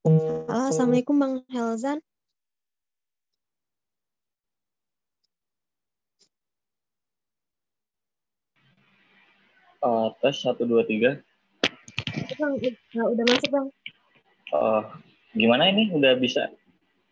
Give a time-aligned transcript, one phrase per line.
[0.00, 2.00] Halo, Assalamualaikum Bang Helzan.
[9.84, 11.20] Uh, tes satu dua tiga.
[12.40, 13.66] Bang, udah, udah masuk bang.
[14.56, 14.88] Uh,
[15.36, 15.92] gimana ini?
[15.92, 16.48] Udah bisa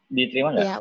[0.09, 0.65] diterima nggak?
[0.65, 0.77] Ya,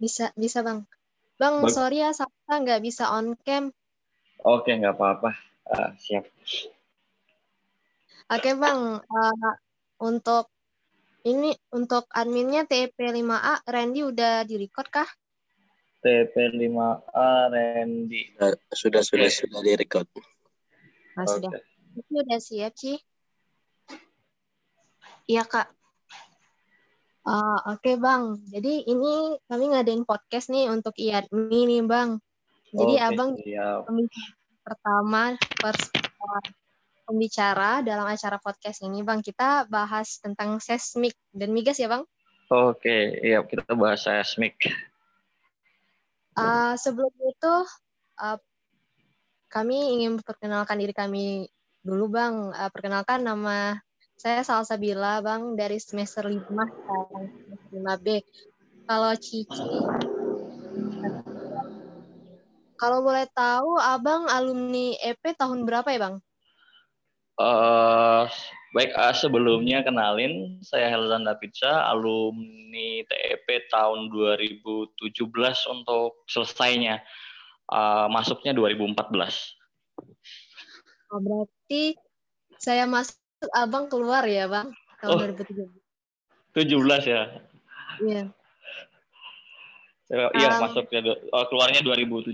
[0.00, 0.88] bisa bisa bang.
[1.36, 3.68] Bang, Bag sorry ya, Sabta nggak bisa on cam.
[4.40, 5.36] Oke, nggak apa-apa.
[5.68, 6.24] Uh, siap.
[8.32, 9.52] Oke bang, uh,
[10.00, 10.55] untuk
[11.26, 15.08] ini untuk adminnya TP5A, Randy udah direcord kah?
[16.06, 18.30] TP5A Randy.
[18.70, 20.06] Sudah, sudah, sudah direcord.
[21.18, 21.34] Nah, okay.
[21.34, 21.50] sudah.
[21.98, 22.98] Itu udah siap, sih.
[25.26, 25.66] Iya, Kak.
[27.26, 28.38] Uh, Oke, okay, Bang.
[28.46, 32.22] Jadi ini kami ngadain podcast nih untuk IADMI nih, Bang.
[32.70, 33.90] Jadi okay, Abang siap.
[34.62, 35.90] pertama first
[37.06, 39.22] pembicara dalam acara podcast ini, Bang.
[39.22, 42.02] Kita bahas tentang seismik dan migas ya, Bang?
[42.50, 44.58] Oke, iya kita bahas seismik.
[46.36, 47.54] Uh, sebelum itu,
[48.18, 48.38] uh,
[49.46, 51.46] kami ingin memperkenalkan diri kami
[51.86, 52.50] dulu, Bang.
[52.50, 53.78] Uh, perkenalkan nama
[54.18, 58.08] saya Salsabila, Bang, dari semester 5, semester 5B.
[58.86, 59.70] Kalau Cici,
[62.76, 66.16] kalau boleh tahu, Abang alumni EP tahun berapa ya, Bang?
[67.36, 68.24] Uh,
[68.72, 74.96] baik, uh, sebelumnya kenalin, saya Helzan Davidsa, alumni TEP tahun 2017
[75.68, 77.04] untuk selesainya
[77.72, 78.96] uh, masuknya 2014.
[81.12, 81.94] Oh, berarti
[82.56, 83.20] saya masuk
[83.52, 84.72] abang keluar ya bang
[85.04, 85.70] tahun oh, 2017.
[86.56, 87.22] 17 ya?
[88.00, 88.22] Iya.
[90.06, 92.32] Saya, iya um, masuk ya oh, keluarnya 2017.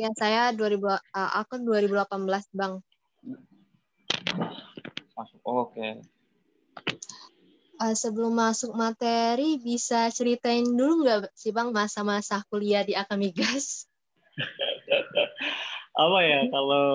[0.00, 2.80] Ya saya 2000 uh, aku 2018 bang.
[5.12, 5.76] Masuk oh, oke.
[5.76, 6.00] Okay
[7.80, 13.88] uh, sebelum masuk materi bisa ceritain dulu nggak sih bang masa-masa kuliah di Akamigas?
[16.00, 16.88] Apa ya kalau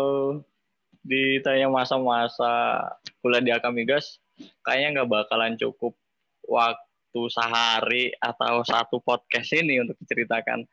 [1.06, 2.82] ditanya masa-masa
[3.20, 4.22] kuliah di Akamigas,
[4.62, 5.98] kayaknya nggak bakalan cukup
[6.46, 10.64] waktu sehari atau satu podcast ini untuk diceritakan.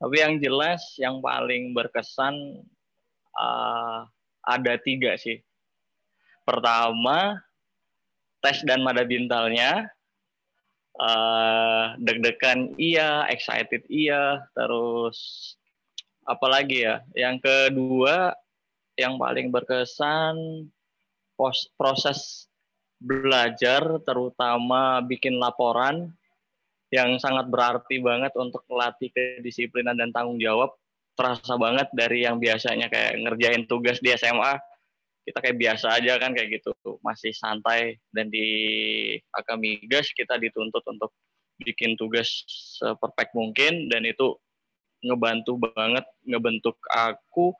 [0.00, 2.64] Tapi yang jelas, yang paling berkesan
[3.36, 4.08] uh,
[4.48, 5.44] ada tiga sih.
[6.48, 7.36] Pertama,
[8.40, 9.92] tes dan mada bintalnya
[10.96, 15.52] uh, deg-degan iya excited iya terus
[16.24, 18.32] apalagi ya yang kedua
[18.96, 20.66] yang paling berkesan
[21.76, 22.48] proses
[23.00, 26.12] belajar terutama bikin laporan
[26.90, 30.74] yang sangat berarti banget untuk melatih kedisiplinan dan tanggung jawab
[31.14, 34.58] terasa banget dari yang biasanya kayak ngerjain tugas di SMA
[35.20, 36.72] kita kayak biasa aja kan kayak gitu.
[37.06, 38.46] Masih santai dan di
[39.30, 41.14] Akamigas kita dituntut untuk
[41.60, 42.42] bikin tugas
[42.80, 44.34] seperfect mungkin dan itu
[45.04, 47.52] ngebantu banget ngebentuk aku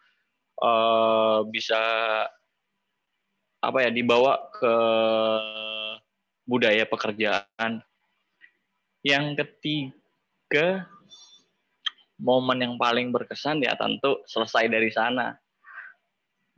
[0.61, 1.81] uh, bisa
[3.61, 4.75] apa ya dibawa ke
[6.49, 7.85] budaya pekerjaan
[9.01, 10.87] yang ketiga
[12.21, 15.35] momen yang paling berkesan ya tentu selesai dari sana.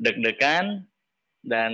[0.02, 0.82] Deg-degan
[1.46, 1.72] dan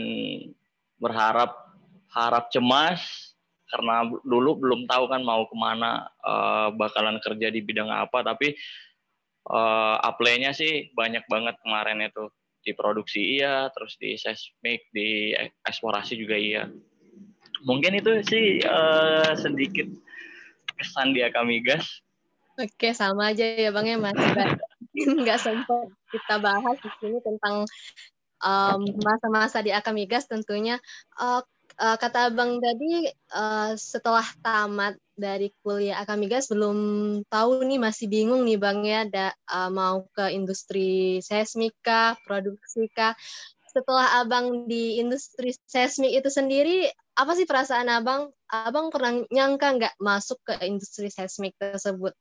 [1.01, 1.73] berharap
[2.13, 3.33] harap cemas
[3.69, 8.57] karena dulu belum tahu kan mau ke mana uh, bakalan kerja di bidang apa tapi
[9.53, 12.29] uh, apply-nya sih banyak banget kemarin itu.
[12.59, 15.33] Di produksi iya terus di seismik di
[15.65, 16.69] eksplorasi juga iya.
[17.65, 19.89] Mungkin itu sih uh, sedikit
[20.79, 21.85] kesan di Akamigas
[22.59, 24.19] Oke, sama aja ya Bang ya Mas.
[24.99, 27.63] Nggak sempat kita bahas di sini tentang
[28.99, 30.83] masa-masa um, di Akamigas tentunya
[31.19, 31.43] uh,
[31.79, 36.79] uh, kata Abang tadi uh, setelah tamat dari kuliah Akamigas belum
[37.27, 43.15] tahu nih masih bingung nih Bang ya ada uh, mau ke industri seismika, produksika.
[43.71, 48.31] Setelah Abang di industri seismik itu sendiri apa sih perasaan Abang?
[48.47, 52.15] Abang pernah nyangka nggak masuk ke industri seismik tersebut?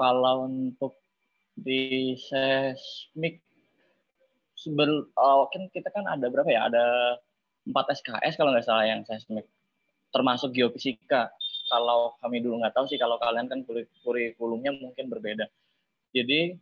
[0.00, 0.96] Kalau untuk
[1.52, 3.44] di seismik
[4.56, 6.84] sebel uh, kan kita kan ada berapa ya ada
[7.68, 9.46] empat SKS kalau nggak salah yang seismik
[10.10, 11.30] termasuk geofisika
[11.68, 13.62] kalau kami dulu nggak tahu sih kalau kalian kan
[14.02, 15.46] kurikulumnya mungkin berbeda
[16.10, 16.58] jadi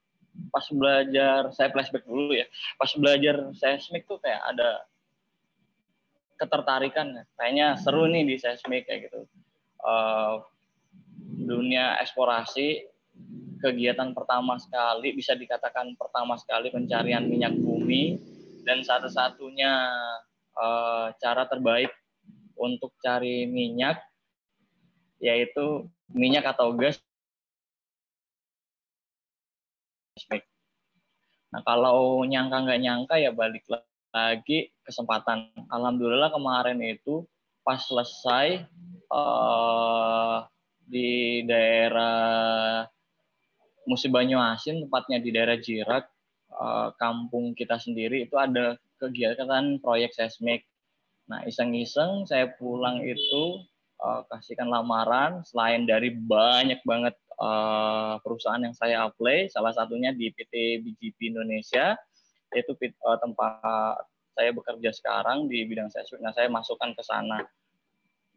[0.53, 2.45] pas belajar saya flashback dulu ya
[2.77, 4.85] pas belajar seismik tuh kayak ada
[6.37, 7.25] ketertarikan.
[7.37, 9.25] Kayaknya seru nih di seismik kayak gitu.
[9.81, 10.45] Uh,
[11.37, 12.85] dunia eksplorasi
[13.61, 18.21] kegiatan pertama sekali bisa dikatakan pertama sekali pencarian minyak bumi
[18.69, 19.73] dan satu-satunya
[20.57, 21.93] uh, cara terbaik
[22.57, 24.01] untuk cari minyak
[25.21, 27.01] yaitu minyak atau gas.
[31.53, 33.96] Nah kalau nyangka nggak nyangka ya balik lagi
[34.87, 35.53] kesempatan.
[35.69, 37.27] Alhamdulillah kemarin itu
[37.67, 38.65] pas selesai
[39.11, 40.47] uh,
[40.87, 42.87] di daerah
[43.87, 46.07] Musi Banyu Asin, tepatnya di daerah Jirak,
[46.55, 50.67] uh, kampung kita sendiri itu ada kegiatan proyek seismik.
[51.27, 53.63] Nah iseng-iseng saya pulang itu
[54.03, 60.31] uh, kasihkan lamaran, selain dari banyak banget uh, perusahaan yang saya apply, salah satunya di
[60.35, 61.99] PT BGP Indonesia,
[62.55, 64.05] yaitu uh, tempat
[64.37, 66.21] saya bekerja sekarang di bidang seismik.
[66.21, 67.49] Nah, saya masukkan ke sana.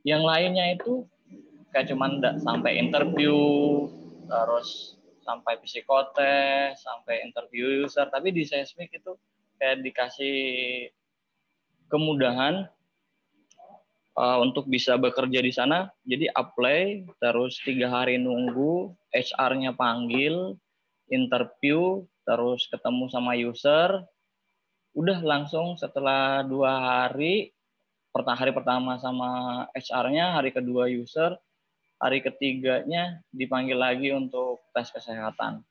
[0.08, 1.04] Yang lainnya itu
[1.76, 3.36] kayak cuman sampai interview,
[4.26, 4.96] terus
[5.28, 9.14] sampai psikotes, sampai interview user, tapi di seismik itu
[9.60, 10.38] kayak dikasih
[11.92, 12.72] kemudahan
[14.16, 15.92] uh, untuk bisa bekerja di sana.
[16.08, 20.56] Jadi apply, terus tiga hari nunggu, HR-nya panggil,
[21.12, 24.06] interview, terus ketemu sama user.
[24.94, 27.50] Udah langsung setelah dua hari,
[28.14, 31.34] hari pertama sama HR-nya, hari kedua user,
[31.98, 35.66] hari ketiganya dipanggil lagi untuk tes kesehatan.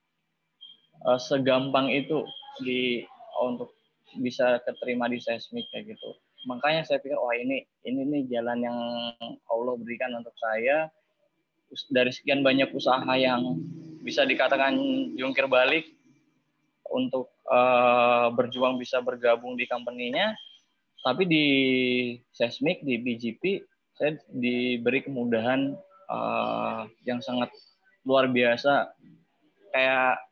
[1.06, 2.26] Uh, segampang itu
[2.58, 3.06] di
[3.38, 3.70] untuk
[4.18, 6.10] bisa keterima di seismik kayak gitu
[6.46, 8.78] makanya saya pikir oh ini ini nih jalan yang
[9.50, 10.86] Allah berikan untuk saya
[11.90, 13.58] dari sekian banyak usaha yang
[14.00, 14.78] bisa dikatakan
[15.18, 15.97] jungkir balik
[16.92, 20.34] untuk uh, berjuang bisa bergabung di company-nya.
[21.04, 21.46] Tapi di
[22.34, 23.62] seismik di BGP
[23.94, 25.74] saya diberi kemudahan
[26.10, 27.50] uh, yang sangat
[28.02, 28.90] luar biasa.
[29.74, 30.22] Kayak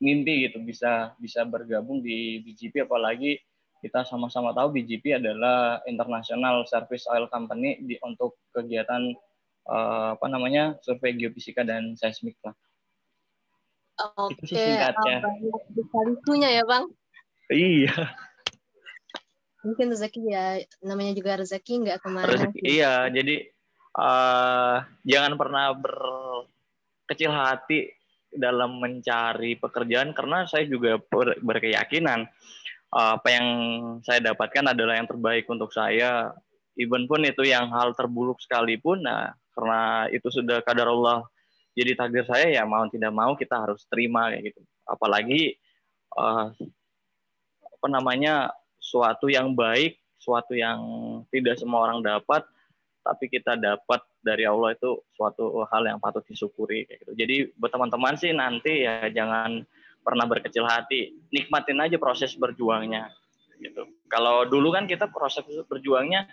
[0.00, 3.36] mimpi gitu bisa bisa bergabung di BGP apalagi
[3.80, 9.12] kita sama-sama tahu BGP adalah International Service Oil Company di untuk kegiatan
[9.68, 12.52] uh, apa namanya survei geofisika dan seismik lah.
[14.16, 15.18] Oke, singkatnya.
[16.24, 16.84] Banyak ya bang.
[17.50, 17.94] Iya.
[19.60, 20.44] Mungkin rezeki ya,
[20.80, 22.32] namanya juga rezeki nggak ke mana.
[22.32, 23.44] Rezeki, iya, jadi
[23.92, 27.92] uh, jangan pernah berkecil hati
[28.30, 32.30] dalam mencari pekerjaan karena saya juga ber, berkeyakinan
[32.90, 33.48] apa yang
[34.02, 36.34] saya dapatkan adalah yang terbaik untuk saya
[36.74, 41.26] even pun itu yang hal terburuk sekalipun nah karena itu sudah kadar Allah
[41.74, 44.60] jadi takdir saya ya mau tidak mau kita harus terima kayak gitu.
[44.86, 45.54] Apalagi
[46.18, 46.50] uh,
[47.80, 48.50] apa namanya
[48.80, 50.80] suatu yang baik suatu yang
[51.32, 52.44] tidak semua orang dapat
[53.00, 57.12] tapi kita dapat dari Allah itu suatu hal yang patut disyukuri kayak gitu.
[57.16, 59.64] Jadi buat teman-teman sih nanti ya jangan
[60.04, 61.16] pernah berkecil hati.
[61.32, 63.08] Nikmatin aja proses berjuangnya
[63.60, 63.88] gitu.
[64.08, 66.28] Kalau dulu kan kita proses berjuangnya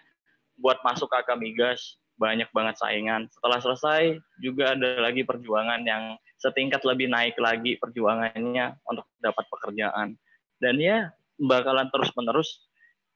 [0.59, 6.81] buat masuk ke Akamigas banyak banget saingan setelah selesai juga ada lagi perjuangan yang setingkat
[6.85, 10.17] lebih naik lagi perjuangannya untuk dapat pekerjaan
[10.57, 12.65] dan ya bakalan terus menerus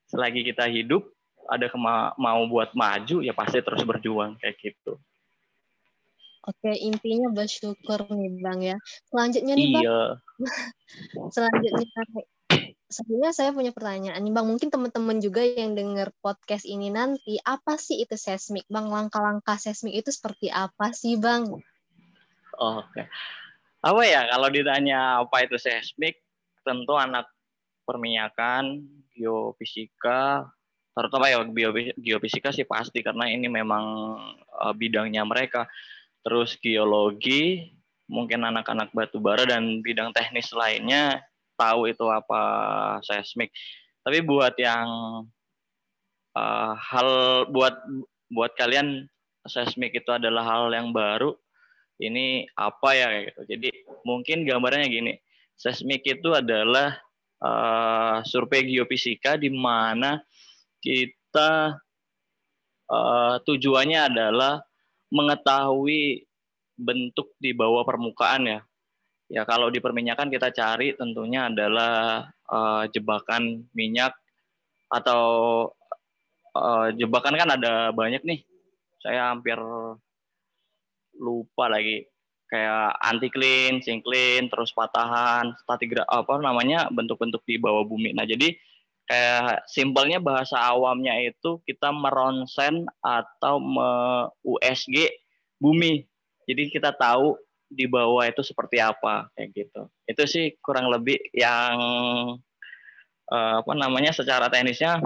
[0.09, 1.05] selagi kita hidup
[1.49, 5.01] ada kema mau buat maju ya pasti terus berjuang kayak gitu
[6.49, 8.73] Oke, intinya bersyukur nih Bang ya.
[9.13, 9.83] Selanjutnya nih Bang.
[9.85, 10.01] Iya.
[11.37, 11.85] Selanjutnya
[12.91, 14.45] sebenarnya saya punya pertanyaan nih Bang.
[14.51, 18.91] Mungkin teman-teman juga yang dengar podcast ini nanti, apa sih itu seismik Bang?
[18.91, 21.49] Langkah-langkah seismik itu seperti apa sih Bang?
[22.59, 23.07] Oh, Oke.
[23.81, 26.21] Apa ya kalau ditanya apa itu seismik,
[26.61, 27.25] tentu anak
[27.89, 28.85] perminyakan,
[29.17, 30.45] geofisika,
[30.93, 31.41] terutama ya
[31.97, 33.85] geofisika sih pasti karena ini memang
[34.53, 35.65] uh, bidangnya mereka
[36.21, 37.73] terus geologi,
[38.05, 41.25] mungkin anak-anak batu bara dan bidang teknis lainnya
[41.61, 42.41] tahu itu apa
[43.05, 43.53] seismik.
[44.01, 44.89] Tapi buat yang
[46.33, 47.09] uh, hal
[47.53, 47.77] buat
[48.33, 49.05] buat kalian
[49.45, 51.37] seismik itu adalah hal yang baru.
[52.01, 53.45] Ini apa ya gitu.
[53.45, 53.69] Jadi
[54.01, 55.13] mungkin gambarnya gini.
[55.53, 56.97] Seismik itu adalah
[57.45, 60.17] uh, survei geofisika di mana
[60.81, 61.77] kita
[62.89, 64.65] uh, tujuannya adalah
[65.13, 66.25] mengetahui
[66.73, 68.59] bentuk di bawah permukaan ya.
[69.31, 74.11] Ya kalau di perminyakan kita cari tentunya adalah uh, jebakan minyak
[74.91, 75.23] atau
[76.51, 78.43] uh, jebakan kan ada banyak nih.
[78.99, 79.55] Saya hampir
[81.15, 82.03] lupa lagi
[82.51, 88.11] kayak anti clean, clean, terus patahan, statigra apa namanya bentuk-bentuk di bawah bumi.
[88.11, 88.51] Nah jadi
[89.07, 93.89] kayak simpelnya bahasa awamnya itu kita meronsen atau me
[94.43, 95.07] USG
[95.55, 96.03] bumi.
[96.51, 97.39] Jadi kita tahu
[97.71, 99.81] di bawah itu seperti apa kayak gitu.
[100.03, 101.75] Itu sih kurang lebih yang
[103.31, 104.99] uh, apa namanya secara teknisnya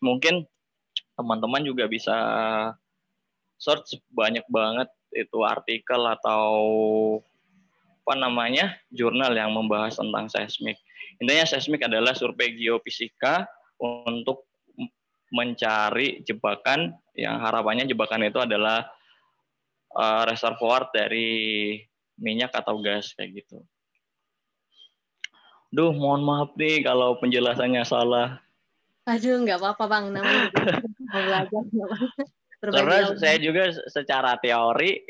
[0.00, 0.48] mungkin
[1.16, 2.16] teman-teman juga bisa
[3.60, 6.48] search banyak banget itu artikel atau
[8.06, 10.76] apa namanya jurnal yang membahas tentang seismik.
[11.20, 13.48] Intinya seismik adalah survei geofisika
[13.80, 14.46] untuk
[15.34, 18.86] mencari jebakan yang harapannya jebakan itu adalah
[19.96, 21.80] uh, reservoir dari
[22.16, 23.62] minyak atau gas kayak gitu.
[25.72, 28.40] Duh, mohon maaf nih kalau penjelasannya salah.
[29.06, 30.50] Aduh, nggak apa-apa bang, namanya
[31.12, 31.62] mau belajar.
[32.58, 35.04] Karena saya juga secara teori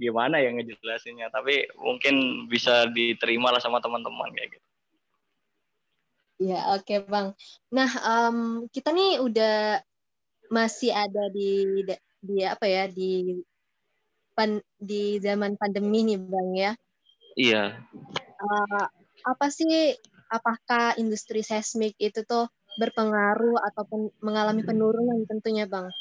[0.00, 4.68] gimana ya ngejelasinnya, tapi mungkin bisa diterima lah sama teman-teman kayak gitu.
[6.40, 7.36] Ya, oke okay, bang.
[7.68, 9.84] Nah, um, kita nih udah
[10.48, 11.84] masih ada di
[12.20, 13.38] di apa ya di
[14.40, 16.72] pan, di zaman pandemi nih bang ya.
[17.36, 17.64] Iya.
[18.40, 18.86] Uh,
[19.28, 19.92] apa sih?
[20.32, 22.48] Apakah industri seismik itu tuh
[22.80, 25.92] berpengaruh ataupun mengalami penurunan tentunya bang?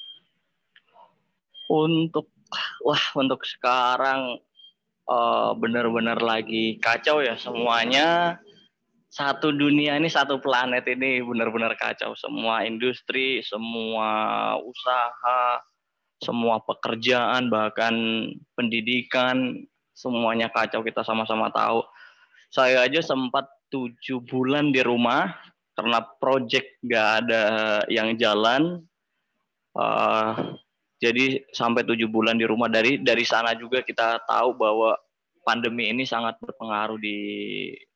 [1.68, 2.32] Untuk
[2.80, 4.40] wah untuk sekarang
[5.10, 8.40] uh, benar-benar lagi kacau ya semuanya
[9.10, 15.62] satu dunia ini satu planet ini benar-benar kacau semua industri semua usaha
[16.20, 17.96] semua pekerjaan bahkan
[18.54, 19.56] pendidikan
[19.96, 21.84] semuanya kacau kita sama-sama tahu.
[22.52, 25.32] Saya aja sempat tujuh bulan di rumah
[25.76, 27.44] karena project gak ada
[27.88, 28.84] yang jalan.
[29.72, 30.60] Uh,
[31.00, 32.68] jadi sampai tujuh bulan di rumah.
[32.68, 35.00] Dari dari sana juga kita tahu bahwa
[35.48, 37.20] pandemi ini sangat berpengaruh di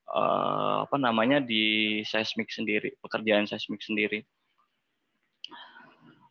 [0.08, 4.24] uh, apa namanya di seismik sendiri, pekerjaan seismik sendiri.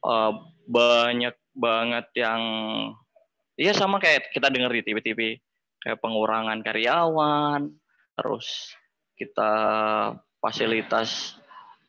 [0.03, 0.35] Uh,
[0.67, 2.40] banyak banget yang
[3.56, 5.21] ya sama kayak kita dengar di TV-TV
[5.82, 7.68] kayak pengurangan karyawan,
[8.16, 8.73] terus
[9.18, 9.52] kita
[10.38, 11.37] fasilitas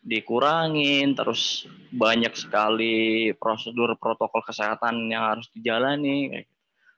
[0.03, 6.51] dikurangin, terus banyak sekali prosedur protokol kesehatan yang harus dijalani, gitu.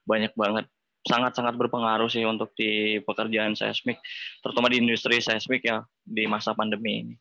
[0.10, 0.65] banyak banget
[1.05, 4.01] sangat-sangat berpengaruh sih untuk di pekerjaan seismik,
[4.41, 7.15] terutama di industri seismik ya di masa pandemi ini.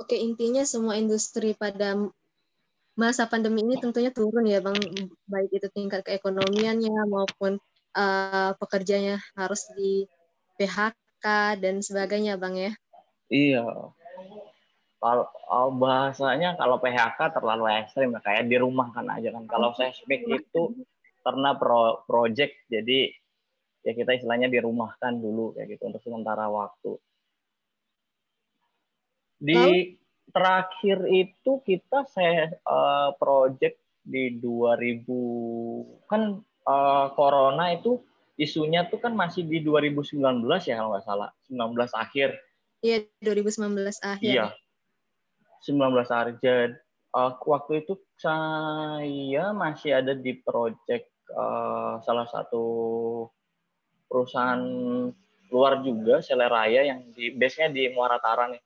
[0.00, 1.94] Oke, intinya semua industri pada
[2.98, 4.76] masa pandemi ini tentunya turun ya Bang,
[5.30, 7.56] baik itu tingkat keekonomiannya maupun
[7.96, 10.06] uh, pekerjanya harus di
[10.60, 12.72] PHK dan sebagainya Bang ya.
[13.30, 13.94] Iya.
[15.00, 19.48] Kalau oh, bahasanya kalau PHK terlalu ekstrim kayak di rumah kan aja kan.
[19.48, 20.84] Kalau seismik itu
[21.24, 23.08] karena pro project jadi
[23.80, 27.00] ya kita istilahnya dirumahkan dulu kayak gitu untuk sementara waktu.
[29.40, 29.99] Di.
[30.30, 38.00] Terakhir itu kita saya uh, project di 2000 kan uh, corona itu
[38.40, 40.16] isunya tuh kan masih di 2019
[40.64, 42.32] ya kalau nggak salah 19 akhir.
[42.80, 44.24] Iya 2019 akhir.
[44.24, 44.46] Iya
[45.68, 46.40] 19 akhir.
[46.40, 46.80] Jadi
[47.12, 52.64] uh, waktu itu saya masih ada di project uh, salah satu
[54.08, 54.62] perusahaan
[55.50, 58.62] luar juga Seleraya yang di base-nya di Muara nih.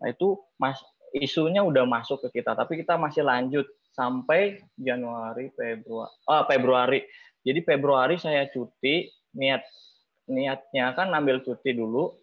[0.00, 0.80] Nah, itu mas
[1.12, 6.12] isunya udah masuk ke kita, tapi kita masih lanjut sampai Januari, Februari.
[6.26, 7.00] Oh, Februari.
[7.44, 9.62] Jadi Februari saya cuti, niat
[10.30, 12.14] niatnya kan ambil cuti dulu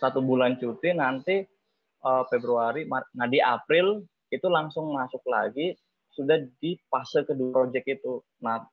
[0.00, 1.44] satu bulan cuti nanti
[2.02, 4.02] uh, Februari, nah di April
[4.32, 5.76] itu langsung masuk lagi
[6.12, 8.24] sudah di fase kedua project itu.
[8.40, 8.64] Nah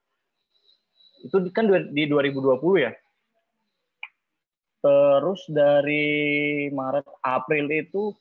[1.20, 2.92] itu kan di 2020 ya.
[4.80, 8.16] Terus dari Maret April itu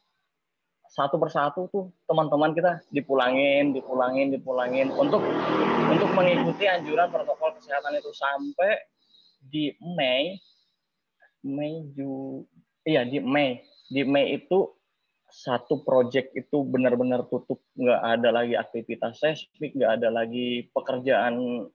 [0.90, 4.90] satu persatu tuh teman-teman kita dipulangin, dipulangin, dipulangin.
[4.90, 5.22] Untuk
[5.90, 8.74] untuk mengikuti anjuran protokol kesehatan itu sampai
[9.40, 10.36] di Mei,
[11.46, 12.44] Mei Ju,
[12.84, 14.74] iya di Mei, di Mei itu
[15.30, 21.70] satu project itu benar-benar tutup, nggak ada lagi aktivitas seismik, nggak ada lagi pekerjaan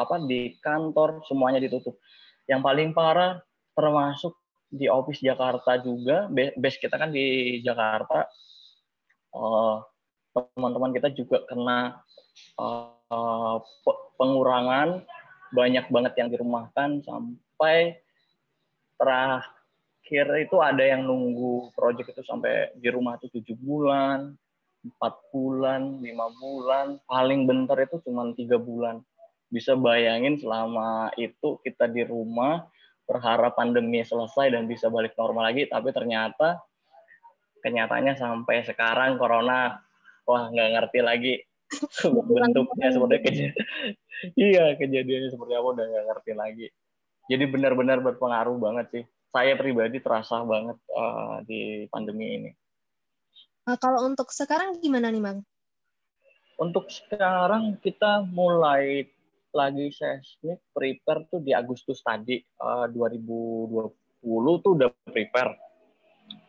[0.00, 1.20] apa di kantor.
[1.28, 2.00] Semuanya ditutup.
[2.48, 3.44] Yang paling parah
[3.76, 4.32] termasuk
[4.72, 8.24] di office Jakarta juga, base kita kan di Jakarta.
[9.32, 9.76] eh,
[10.32, 12.00] teman-teman kita juga kena
[12.56, 13.60] uh,
[14.16, 15.04] pengurangan
[15.52, 18.00] banyak banget yang dirumahkan sampai
[18.96, 24.32] terakhir itu ada yang nunggu project itu sampai di rumah itu tujuh bulan,
[24.80, 29.04] empat bulan, lima bulan, paling bentar itu cuma tiga bulan
[29.52, 32.64] bisa bayangin selama itu kita di rumah
[33.12, 36.64] berharap pandemi selesai dan bisa balik normal lagi tapi ternyata
[37.60, 39.76] kenyataannya sampai sekarang corona
[40.24, 41.34] wah nggak ngerti lagi
[42.28, 43.66] bentuknya seperti kejadian
[44.38, 46.66] iya kejadiannya seperti apa udah nggak ngerti lagi.
[47.30, 49.04] Jadi benar-benar berpengaruh banget sih.
[49.32, 52.50] Saya pribadi terasa banget uh, di pandemi ini.
[53.64, 55.38] Uh, kalau untuk sekarang gimana nih, Bang?
[56.60, 59.08] Untuk sekarang kita mulai
[59.52, 65.52] lagi seismik prepare tuh di Agustus tadi uh, 2020 tuh udah prepare.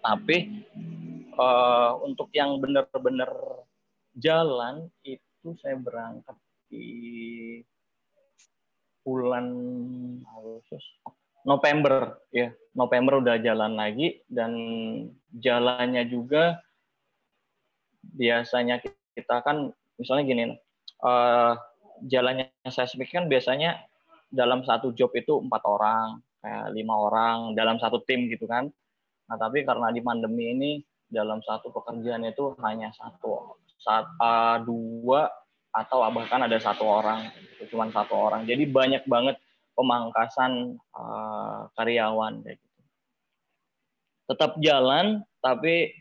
[0.03, 0.38] Tapi
[1.36, 3.31] uh, untuk yang benar-benar
[4.15, 6.36] jalan itu saya berangkat
[6.72, 6.88] di
[9.03, 9.48] bulan
[10.39, 10.83] Agustus
[11.43, 14.51] November ya November udah jalan lagi dan
[15.36, 16.63] jalannya juga
[18.15, 18.79] biasanya
[19.13, 20.43] kita kan misalnya gini,
[21.05, 21.53] uh,
[22.07, 23.83] jalannya seismik kan biasanya
[24.33, 28.67] dalam satu job itu empat orang, kayak lima orang dalam satu tim gitu kan.
[29.29, 30.72] Nah tapi karena di pandemi ini
[31.07, 34.10] dalam satu pekerjaan itu hanya satu, saat
[34.65, 35.29] dua
[35.74, 38.45] atau bahkan ada satu orang, itu cuma satu orang.
[38.45, 39.38] Jadi banyak banget
[39.74, 40.77] pemangkasan
[41.74, 42.81] karyawan kayak gitu.
[44.33, 45.93] Tetap jalan, tapi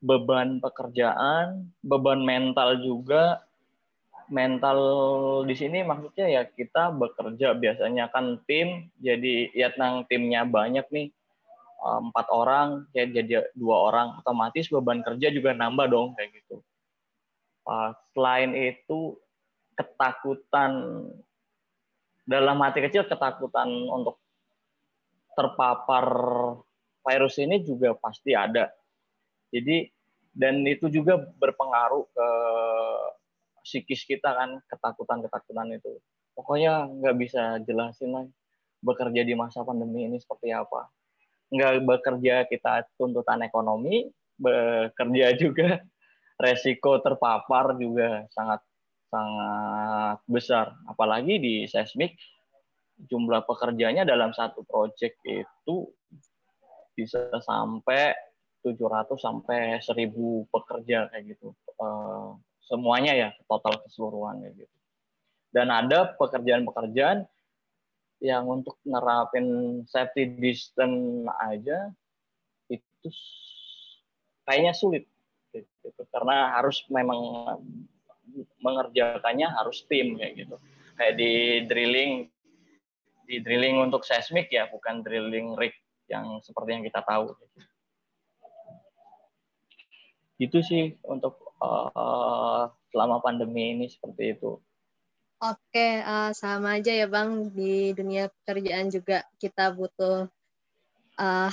[0.00, 3.44] beban pekerjaan, beban mental juga.
[4.32, 4.78] Mental
[5.44, 11.08] di sini maksudnya ya kita bekerja biasanya kan tim, jadi ya nang timnya banyak nih.
[11.82, 16.62] Eh, empat orang, ya jadi dua orang, otomatis beban kerja juga nambah dong kayak gitu.
[17.68, 19.18] Eh, selain itu
[19.76, 20.72] ketakutan.
[22.22, 24.22] Dalam hati kecil ketakutan untuk
[25.34, 26.06] terpapar
[27.02, 28.70] virus ini juga pasti ada
[29.52, 29.92] jadi
[30.32, 32.28] dan itu juga berpengaruh ke
[33.62, 36.00] psikis kita kan ketakutan-ketakutan itu.
[36.32, 38.24] Pokoknya nggak bisa jelasin lah
[38.80, 40.88] bekerja di masa pandemi ini seperti apa.
[41.52, 44.08] Nggak bekerja kita tuntutan ekonomi,
[44.40, 45.84] bekerja juga
[46.42, 48.64] resiko terpapar juga sangat
[49.12, 50.72] sangat besar.
[50.88, 52.16] Apalagi di seismik
[52.96, 55.76] jumlah pekerjanya dalam satu proyek itu
[56.96, 58.31] bisa sampai
[58.62, 61.52] 700 sampai 1000 pekerja kayak gitu.
[61.76, 64.76] Uh, semuanya ya total keseluruhan kayak gitu.
[65.52, 67.28] Dan ada pekerjaan-pekerjaan
[68.22, 71.90] yang untuk nerapin safety distance aja
[72.70, 73.10] itu
[74.46, 75.04] kayaknya sulit
[75.50, 75.90] gitu.
[76.14, 77.18] karena harus memang
[78.62, 80.56] mengerjakannya harus tim kayak gitu.
[80.96, 81.32] Kayak di
[81.66, 82.12] drilling
[83.26, 85.74] di drilling untuk seismik ya, bukan drilling rig
[86.06, 87.34] yang seperti yang kita tahu.
[90.46, 94.58] Itu sih untuk uh, selama pandemi ini seperti itu.
[95.42, 100.30] Oke, uh, sama aja ya Bang di dunia pekerjaan juga kita butuh
[101.18, 101.52] uh,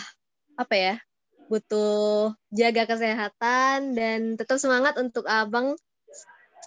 [0.54, 0.96] apa ya?
[1.50, 5.74] Butuh jaga kesehatan dan tetap semangat untuk Abang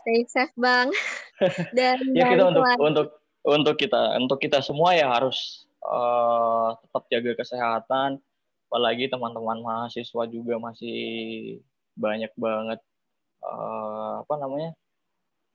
[0.02, 0.90] stay safe Bang.
[1.78, 3.06] dan ya kita untuk untuk
[3.42, 8.18] untuk kita untuk kita semua ya harus uh, tetap jaga kesehatan
[8.66, 11.60] apalagi teman-teman mahasiswa juga masih
[11.96, 12.80] banyak banget
[13.44, 14.72] uh, apa namanya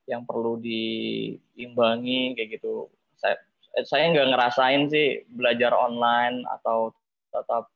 [0.07, 2.87] yang perlu diimbangi kayak gitu.
[3.19, 3.35] Saya
[3.83, 6.95] saya nggak ngerasain sih belajar online atau
[7.29, 7.67] tetap.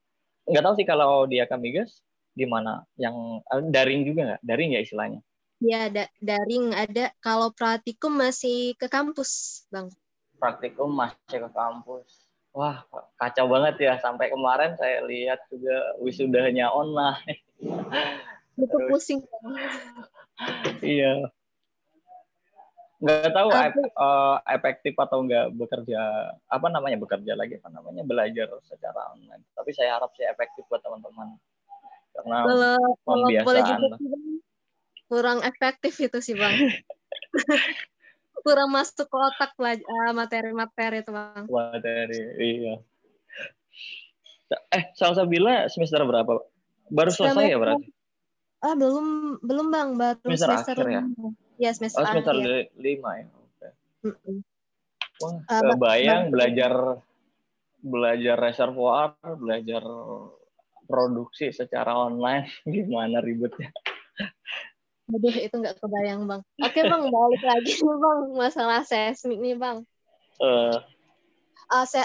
[0.48, 2.02] Nggak tahu sih kalau di Akamigas
[2.34, 4.42] gimana yang uh, daring juga nggak?
[4.48, 5.20] Daring ya istilahnya?
[5.62, 7.12] Ya da daring ada.
[7.22, 9.92] Kalau praktikum masih ke kampus bang.
[10.40, 12.26] Praktikum masih ke kampus.
[12.56, 12.88] Wah
[13.20, 13.94] kacau banget ya.
[14.00, 17.44] Sampai kemarin saya lihat juga wisudanya online
[18.60, 19.20] itu pusing.
[20.82, 21.30] Iya.
[23.02, 26.02] Nggak tahu Aku, uh, efektif atau enggak bekerja
[26.46, 29.42] apa namanya bekerja lagi apa namanya belajar secara online.
[29.58, 31.34] Tapi saya harap sih efektif buat teman-teman.
[32.14, 33.80] Karena kalau, pembiasaan.
[33.82, 33.98] kalau
[35.10, 36.56] kurang efektif itu sih bang.
[38.42, 41.46] Kurang masuk ke otak eh, materi-materi itu bang.
[41.46, 42.76] Materi iya.
[44.74, 46.42] Eh Salsa Bila semester berapa?
[46.90, 47.86] Baru selesai ya berarti
[48.62, 51.04] Ah, belum belum Bang, baru semester, semester akhir ya.
[51.58, 52.70] Ya, semester, oh, semester akhir.
[52.78, 53.26] lima ya.
[53.34, 53.70] Oke.
[54.06, 54.36] Okay.
[55.22, 56.74] Wah, uh, kebayang bang, belajar
[57.82, 59.84] belajar reservoir, belajar
[60.86, 63.74] produksi secara online gimana ribetnya.
[65.12, 66.42] Aduh, itu nggak kebayang, Bang.
[66.62, 69.84] Oke, Bang, balik lagi nih, Bang, masalah seismik nih, Bang.
[70.40, 70.80] Uh,
[71.68, 72.00] uh, se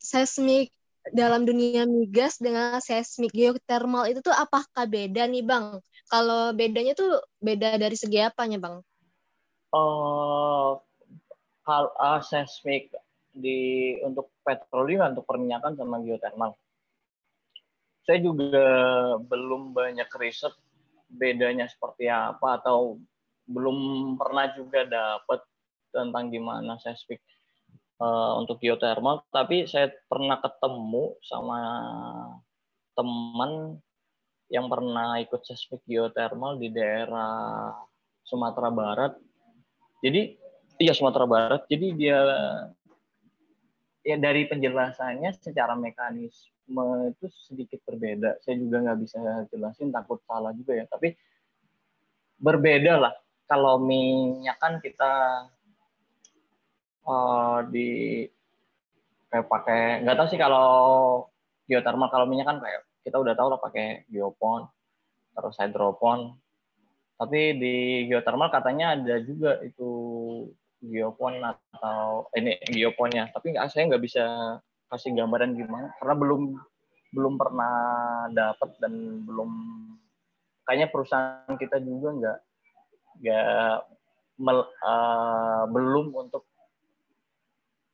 [0.00, 0.72] seismik
[1.14, 5.78] dalam dunia migas dengan seismik geothermal itu tuh apakah beda nih bang?
[6.06, 8.76] Kalau bedanya tuh beda dari segi apanya bang?
[9.74, 10.78] Oh,
[11.66, 12.94] hal uh, seismik
[13.34, 16.54] di untuk petroleum untuk perminyakan sama geothermal.
[18.06, 18.66] Saya juga
[19.18, 20.54] belum banyak riset
[21.10, 23.02] bedanya seperti apa atau
[23.46, 25.42] belum pernah juga dapat
[25.90, 27.18] tentang gimana seismik
[27.98, 31.58] uh, untuk geothermal, tapi saya pernah ketemu sama
[32.96, 33.82] teman
[34.46, 37.74] yang pernah ikut seismik geothermal di daerah
[38.22, 39.12] Sumatera Barat.
[40.02, 40.38] Jadi
[40.78, 41.62] iya Sumatera Barat.
[41.66, 42.18] Jadi dia
[44.06, 48.38] ya dari penjelasannya secara mekanisme itu sedikit berbeda.
[48.42, 49.18] Saya juga nggak bisa
[49.50, 50.86] jelasin takut salah juga ya.
[50.86, 51.10] Tapi
[52.38, 53.14] berbeda lah.
[53.46, 55.46] Kalau minyak kan kita
[57.06, 58.22] uh, di
[59.30, 60.70] kayak pakai nggak tahu sih kalau
[61.66, 64.66] geothermal kalau minyak kan kayak kita udah tahu lah pakai geopon
[65.38, 66.34] terus hydropon
[67.16, 67.74] tapi di
[68.10, 69.90] geothermal katanya ada juga itu
[70.82, 74.24] geopon atau eh, ini geoponnya tapi nggak saya nggak bisa
[74.90, 76.42] kasih gambaran gimana karena belum
[77.14, 77.74] belum pernah
[78.34, 79.50] dapat dan belum
[80.66, 82.38] kayaknya perusahaan kita juga nggak
[83.22, 83.84] nggak
[84.84, 86.44] uh, belum untuk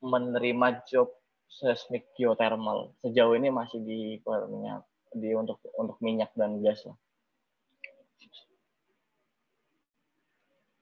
[0.02, 1.14] menerima job
[1.46, 2.90] seismic geothermal.
[3.04, 4.18] Sejauh ini masih di
[4.50, 4.82] minyak
[5.14, 6.96] di untuk untuk minyak dan gas lah.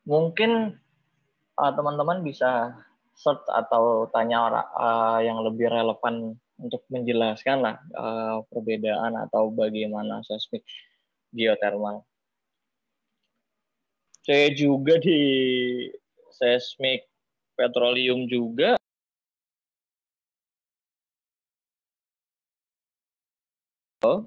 [0.09, 0.75] Mungkin
[1.61, 2.75] uh, teman-teman bisa
[3.15, 10.25] search atau tanya orang uh, yang lebih relevan untuk menjelaskan lah uh, perbedaan atau bagaimana
[10.25, 10.65] seismik
[11.37, 12.03] geothermal.
[14.25, 15.21] Saya juga di
[16.33, 17.05] seismik
[17.57, 18.80] petroleum juga
[24.01, 24.25] Oh.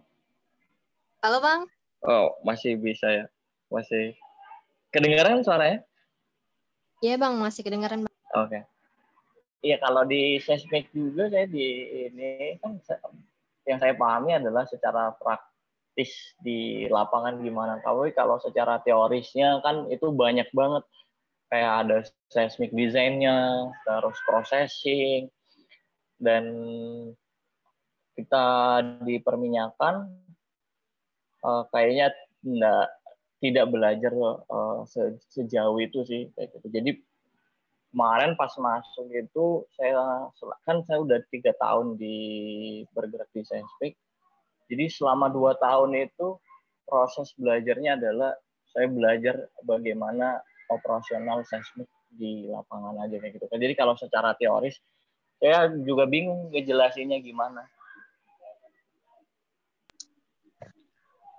[1.26, 1.66] Halo, Bang.
[2.06, 3.26] Oh, masih bisa ya.
[3.74, 4.14] Masih
[4.94, 5.82] kedengaran suaranya?
[7.02, 8.14] Iya, Bang, masih kedengaran, Bang.
[8.38, 8.54] Oke.
[8.54, 8.62] Okay.
[9.66, 11.66] Iya, kalau di seismik juga saya di
[12.06, 12.78] ini kan
[13.66, 17.82] yang saya pahami adalah secara praktis di lapangan gimana.
[17.82, 20.86] Kalau kalau secara teorisnya kan itu banyak banget
[21.50, 21.98] kayak ada
[22.30, 25.32] seismik desainnya, terus processing
[26.22, 26.44] dan
[28.14, 28.46] kita
[29.02, 30.10] di perminyakan
[31.42, 32.14] uh, kayaknya
[32.46, 32.88] enggak,
[33.44, 34.14] tidak belajar
[34.48, 36.68] uh, se, sejauh itu sih kayak gitu.
[36.72, 36.92] Jadi
[37.94, 40.26] kemarin pas masuk itu saya
[40.66, 42.18] kan saya udah tiga tahun di
[42.96, 43.94] bergerak di Scientific.
[44.72, 46.40] Jadi selama dua tahun itu
[46.88, 48.34] proses belajarnya adalah
[48.74, 50.42] saya belajar bagaimana
[50.74, 53.46] operasional seismik di lapangan aja kayak gitu.
[53.52, 54.82] Jadi kalau secara teoris
[55.38, 57.68] saya juga bingung ngejelasinnya gimana.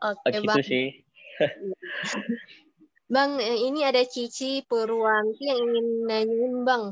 [0.04, 0.60] Oke, oh, gitu Bang.
[0.60, 0.86] sih.
[3.14, 6.84] bang, eh, ini ada Cici Purwanti yang ingin nanyain Bang.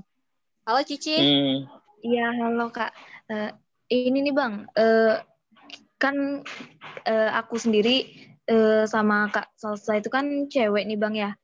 [0.65, 1.21] Halo Cici.
[1.21, 1.69] Hmm.
[2.01, 2.41] Iya, hmm.
[2.41, 2.97] halo Kak.
[3.29, 3.53] Uh,
[3.93, 5.21] ini nih Bang, uh,
[6.01, 6.41] kan
[7.05, 8.09] uh, aku sendiri
[8.49, 11.37] uh, sama Kak Salsa itu kan cewek nih Bang ya.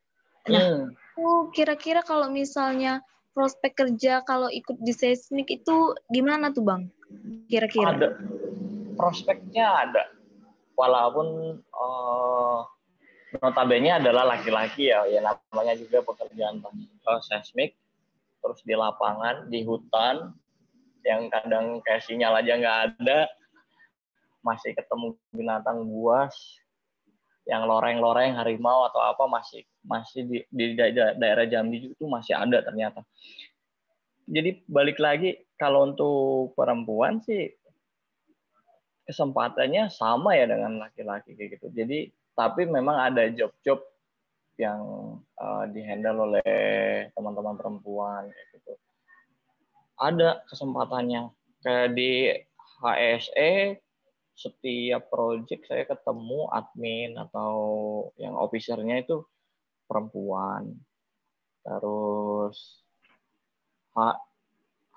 [0.48, 1.52] Nah, hmm.
[1.52, 3.04] kira-kira kalau misalnya
[3.36, 6.88] prospek kerja kalau ikut di seismik itu gimana tuh Bang?
[7.52, 7.92] Kira-kira.
[7.92, 8.08] Ada.
[8.96, 10.17] Prospeknya ada
[10.78, 12.62] walaupun uh,
[13.42, 17.74] notabene adalah laki-laki ya, ya namanya juga pekerjaan uh, seismik,
[18.38, 20.30] terus di lapangan, di hutan,
[21.02, 23.26] yang kadang kayak sinyal aja nggak ada,
[24.46, 26.32] masih ketemu binatang buas,
[27.48, 30.78] yang loreng-loreng harimau atau apa masih masih di, di
[31.18, 33.02] daerah Jambi itu masih ada ternyata.
[34.28, 37.57] Jadi balik lagi kalau untuk perempuan sih
[39.08, 41.72] kesempatannya sama ya dengan laki-laki kayak gitu.
[41.72, 43.80] Jadi tapi memang ada job-job
[44.60, 44.82] yang
[45.40, 48.72] uh, dihandle oleh teman-teman perempuan kayak gitu.
[49.96, 51.32] Ada kesempatannya
[51.64, 52.36] kayak di
[52.84, 53.80] HSE
[54.38, 57.54] setiap project saya ketemu admin atau
[58.20, 59.26] yang officernya itu
[59.90, 60.78] perempuan.
[61.66, 62.86] Terus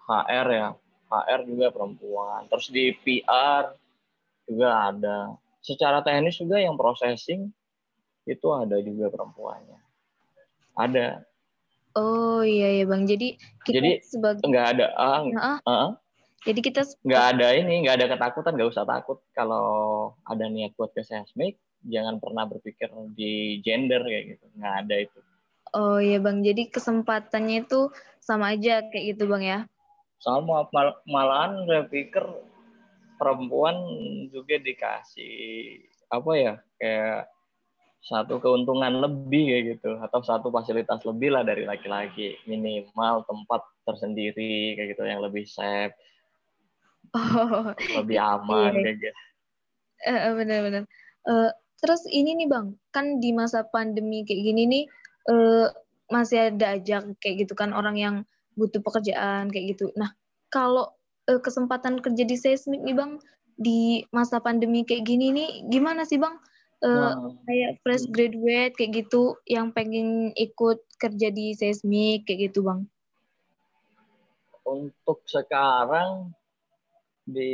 [0.06, 0.70] HR ya,
[1.10, 2.46] HR juga perempuan.
[2.54, 3.81] Terus di PR
[4.52, 5.18] juga ada.
[5.64, 7.48] Secara teknis juga yang processing
[8.28, 9.80] itu ada juga perempuannya.
[10.76, 11.24] Ada.
[11.96, 13.04] Oh iya ya bang.
[13.08, 13.36] Jadi
[13.68, 15.92] kita Jadi sebagai nggak ada ah, uh, uh,
[16.42, 19.68] Jadi kita nggak ada ini, nggak ada ketakutan, nggak usah takut kalau
[20.26, 25.20] ada niat buat ke seismik, jangan pernah berpikir di gender kayak gitu, nggak ada itu.
[25.78, 29.60] Oh iya bang, jadi kesempatannya itu sama aja kayak gitu bang ya?
[30.18, 32.26] Sama mal malahan saya pikir
[33.22, 33.78] perempuan
[34.34, 35.78] juga dikasih
[36.10, 37.30] apa ya kayak
[38.02, 42.34] satu keuntungan lebih kayak gitu atau satu fasilitas lebih lah dari laki-laki.
[42.50, 45.94] Minimal tempat tersendiri kayak gitu yang lebih safe
[47.16, 48.82] oh, lebih aman iya.
[48.84, 49.20] kayak gitu.
[50.02, 50.84] Uh, benar-benar
[51.30, 54.84] uh, terus ini nih bang kan di masa pandemi kayak gini nih
[55.30, 55.70] uh,
[56.10, 58.16] masih ada aja kayak gitu kan orang yang
[58.58, 59.94] butuh pekerjaan kayak gitu.
[59.96, 60.12] Nah
[60.52, 60.92] kalau
[61.32, 63.16] uh, kesempatan kerja di seismik nih bang.
[63.56, 66.36] Di masa pandemi kayak gini nih gimana sih bang?
[66.82, 72.84] Uh, kayak fresh graduate kayak gitu yang pengen ikut kerja di seismik kayak gitu bang?
[74.66, 76.34] Untuk sekarang
[77.22, 77.54] di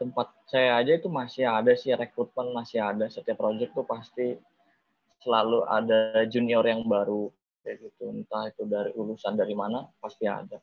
[0.00, 3.12] tempat saya aja itu masih ada sih rekrutmen masih ada.
[3.12, 4.40] Setiap project tuh pasti
[5.20, 7.28] selalu ada junior yang baru
[7.60, 8.08] kayak gitu.
[8.08, 10.56] Entah itu dari lulusan dari mana pasti ada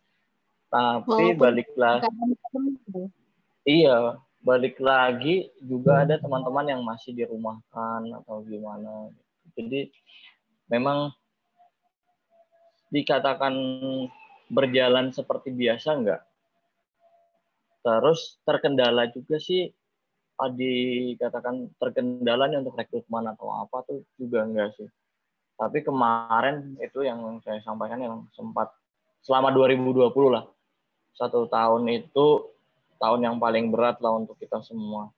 [0.70, 2.02] tapi baliklah
[3.66, 9.12] iya balik lagi juga ada teman-teman yang masih dirumahkan atau gimana.
[9.56, 9.92] Jadi
[10.72, 11.12] memang
[12.90, 13.54] dikatakan
[14.50, 16.22] berjalan seperti biasa enggak.
[17.84, 19.70] Terus terkendala juga sih
[20.40, 24.88] dikatakan terkendalanya untuk rekrutmen atau apa tuh juga enggak sih.
[25.60, 28.72] Tapi kemarin itu yang saya sampaikan yang sempat
[29.20, 30.48] selama 2020 lah.
[31.20, 32.48] Satu tahun itu
[32.96, 35.12] tahun yang paling berat lah untuk kita semua.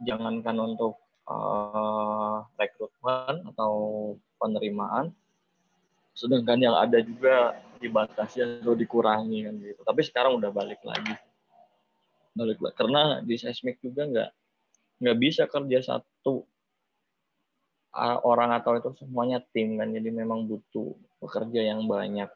[0.00, 0.96] Jangankan untuk
[1.28, 3.72] uh, rekrutmen atau
[4.40, 5.12] penerimaan,
[6.16, 9.80] sedangkan yang ada juga dibatasi atau dikurangi kan gitu.
[9.84, 11.14] Tapi sekarang udah balik lagi,
[12.32, 12.74] balik lagi.
[12.74, 14.30] Karena di seismik juga nggak
[15.04, 16.42] nggak bisa kerja satu
[18.24, 22.30] orang atau itu semuanya tim kan, jadi memang butuh pekerja yang banyak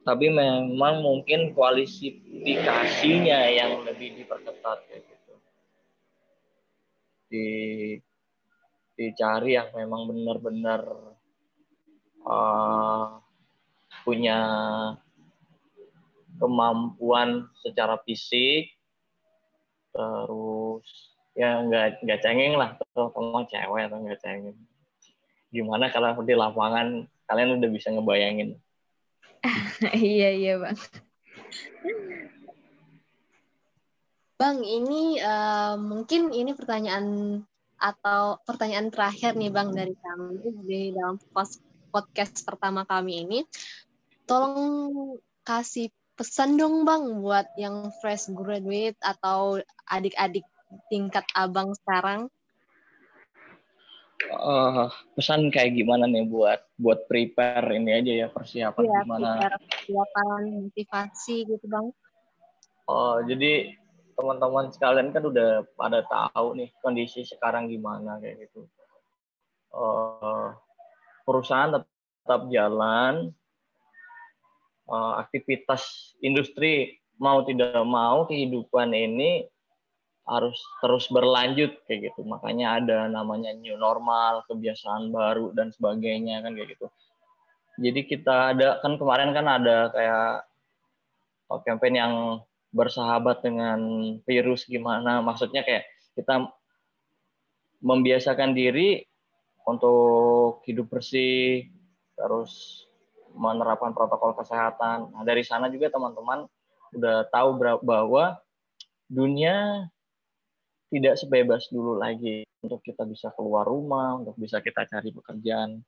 [0.00, 5.34] tapi memang mungkin kualifikasinya yang lebih diperketat kayak gitu.
[7.28, 7.48] Di
[8.96, 10.82] dicari yang memang benar-benar
[12.24, 13.20] uh,
[14.04, 14.38] punya
[16.40, 18.72] kemampuan secara fisik
[19.90, 20.86] terus
[21.36, 24.56] ya nggak nggak cengeng lah terutama cewek atau nggak cengeng.
[25.52, 28.56] Gimana kalau di lapangan kalian udah bisa ngebayangin
[29.96, 30.78] iya iya bang.
[34.40, 37.40] Bang, ini uh, mungkin ini pertanyaan
[37.76, 41.20] atau pertanyaan terakhir nih Bang dari kami di dalam
[41.92, 43.38] podcast pertama kami ini.
[44.24, 50.44] Tolong kasih pesan dong Bang buat yang fresh graduate atau adik-adik
[50.88, 52.32] tingkat abang sekarang
[54.28, 59.28] uh, pesan kayak gimana nih buat buat prepare ini aja ya persiapan ya, gimana?
[59.48, 61.86] Persiapan motivasi gitu bang.
[62.90, 63.72] Oh jadi
[64.18, 68.68] teman-teman sekalian kan udah pada tahu nih kondisi sekarang gimana kayak gitu.
[69.70, 70.52] Uh,
[71.24, 71.88] perusahaan tetap,
[72.26, 73.32] tetap jalan,
[74.90, 79.46] uh, aktivitas industri mau tidak mau kehidupan ini
[80.30, 82.22] harus terus berlanjut kayak gitu.
[82.22, 86.86] Makanya ada namanya new normal, kebiasaan baru dan sebagainya kan kayak gitu.
[87.82, 90.46] Jadi kita ada kan kemarin kan ada kayak
[91.50, 92.14] oh, campaign yang
[92.70, 93.80] bersahabat dengan
[94.22, 95.18] virus gimana.
[95.18, 96.46] Maksudnya kayak kita
[97.82, 99.02] membiasakan diri
[99.66, 101.66] untuk hidup bersih,
[102.14, 102.84] terus
[103.34, 105.10] menerapkan protokol kesehatan.
[105.10, 106.46] Nah, dari sana juga teman-teman
[106.94, 108.38] udah tahu bahwa
[109.06, 109.86] dunia
[110.90, 115.80] tidak sebebas dulu lagi untuk kita bisa keluar rumah, untuk bisa kita cari pekerjaan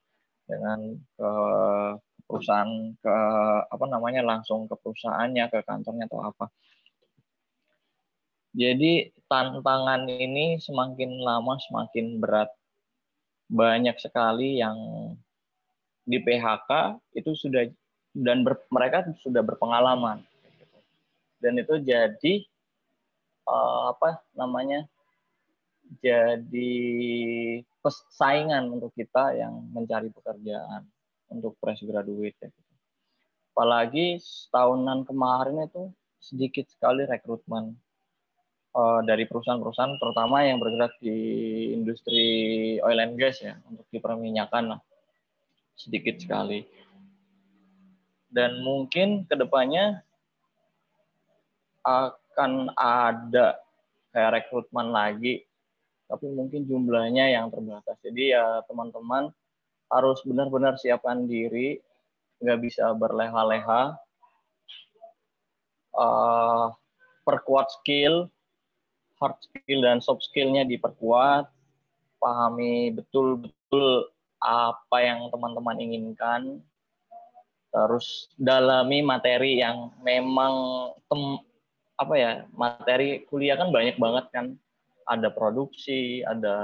[0.47, 1.31] dengan ke
[2.23, 3.15] perusahaan ke
[3.67, 6.47] apa namanya langsung ke perusahaannya, ke kantornya atau apa.
[8.53, 12.49] Jadi tantangan ini semakin lama semakin berat.
[13.51, 14.77] Banyak sekali yang
[16.07, 17.67] di PHK itu sudah
[18.13, 20.21] dan ber, mereka sudah berpengalaman
[21.43, 22.33] dan itu jadi
[23.43, 24.87] uh, apa namanya
[25.99, 26.73] jadi
[28.15, 30.87] saingan untuk kita yang mencari pekerjaan
[31.27, 32.49] untuk fresh graduate ya.
[33.53, 34.17] Apalagi
[34.49, 37.75] tahunan kemarin itu sedikit sekali rekrutmen
[38.73, 41.17] uh, dari perusahaan-perusahaan terutama yang bergerak di
[41.75, 42.25] industri
[42.81, 44.81] oil and gas ya untuk di perminyakan lah.
[45.73, 46.61] sedikit sekali.
[48.29, 50.05] Dan mungkin ke depannya
[51.81, 53.57] akan ada
[54.13, 55.41] kayak rekrutmen lagi
[56.07, 57.97] tapi mungkin jumlahnya yang terbatas.
[58.03, 59.31] Jadi ya teman-teman
[59.91, 61.77] harus benar-benar siapkan diri,
[62.41, 63.93] nggak bisa berleha-leha,
[65.95, 66.67] uh,
[67.23, 68.27] perkuat skill,
[69.21, 71.47] hard skill dan soft skillnya diperkuat,
[72.19, 74.11] pahami betul-betul
[74.43, 76.59] apa yang teman-teman inginkan,
[77.71, 80.53] terus dalami materi yang memang
[81.07, 81.21] tem,
[81.95, 84.45] apa ya materi kuliah kan banyak banget kan
[85.05, 86.57] ada produksi, ada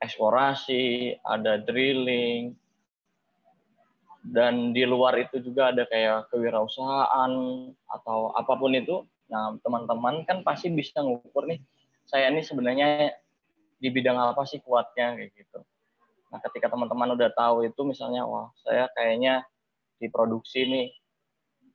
[0.00, 2.56] eksplorasi, ada drilling,
[4.24, 7.32] dan di luar itu juga ada kayak kewirausahaan
[7.88, 9.04] atau apa pun itu.
[9.30, 11.62] Nah, teman-teman kan pasti bisa ngukur nih
[12.10, 13.14] saya ini sebenarnya
[13.78, 15.62] di bidang apa sih kuatnya kayak gitu.
[16.34, 19.46] Nah, ketika teman-teman udah tahu itu misalnya wah, saya kayaknya
[20.02, 20.88] diproduksi nih.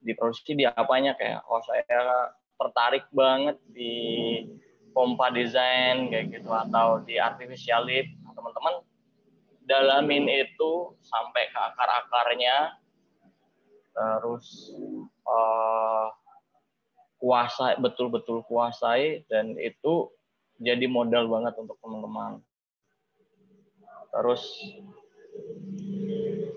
[0.04, 3.94] Diproduksi di apanya kayak oh saya tertarik banget di
[4.96, 7.84] pompa desain kayak gitu atau di artificial.
[7.84, 8.76] Nah, teman-teman
[9.68, 12.80] dalamin itu sampai ke akar-akarnya
[13.96, 14.76] terus
[15.24, 16.12] uh,
[17.20, 20.12] kuasai betul-betul kuasai dan itu
[20.60, 22.40] jadi modal banget untuk teman-teman.
[24.16, 24.44] Terus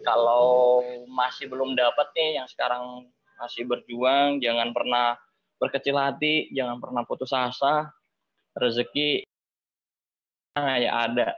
[0.06, 5.18] kalau masih belum dapat nih yang sekarang masih berjuang, jangan pernah
[5.58, 7.90] berkecil hati, jangan pernah putus asa.
[8.58, 9.22] Rezeki
[10.58, 11.28] hanya ada.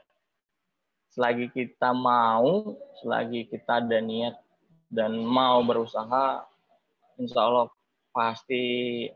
[1.13, 4.41] Selagi kita mau, selagi kita ada niat
[4.89, 6.47] dan mau berusaha,
[7.21, 7.67] insya Allah
[8.11, 8.63] pasti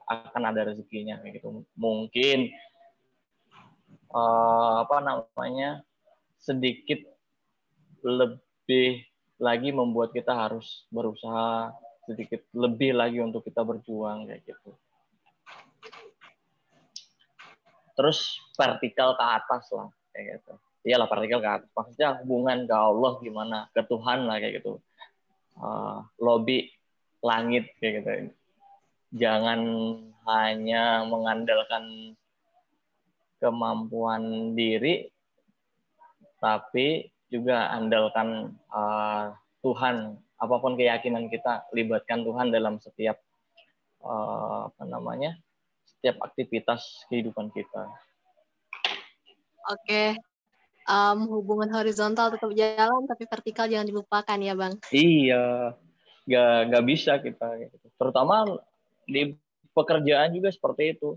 [0.06, 1.64] akan ada rezekinya gitu.
[1.74, 2.50] Mungkin
[4.14, 5.82] uh, apa namanya
[6.38, 7.02] sedikit
[8.04, 9.02] lebih
[9.40, 14.76] lagi membuat kita harus berusaha sedikit lebih lagi untuk kita berjuang kayak gitu.
[17.94, 20.52] Terus vertikal ke atas lah kayak gitu.
[20.84, 21.68] Iyalah vertikal ke atas.
[21.72, 24.82] Maksudnya hubungan ke Allah gimana, ke Tuhan lah kayak gitu.
[25.54, 26.74] Uh, lobby
[27.22, 28.34] langit kayak gitu
[29.14, 29.60] jangan
[30.26, 32.18] hanya mengandalkan
[33.38, 35.06] kemampuan diri,
[36.42, 39.30] tapi juga andalkan uh,
[39.62, 40.18] Tuhan.
[40.34, 43.22] Apa pun keyakinan kita, libatkan Tuhan dalam setiap
[44.02, 45.38] uh, apa namanya,
[46.04, 47.88] setiap aktivitas kehidupan kita.
[49.72, 50.20] Oke,
[50.84, 54.76] um, hubungan horizontal tetap jalan, tapi vertikal jangan dilupakan ya, bang.
[54.92, 55.72] Iya,
[56.28, 57.72] gak, gak bisa kita.
[57.96, 58.60] Terutama
[59.08, 59.32] di
[59.72, 61.16] pekerjaan juga seperti itu.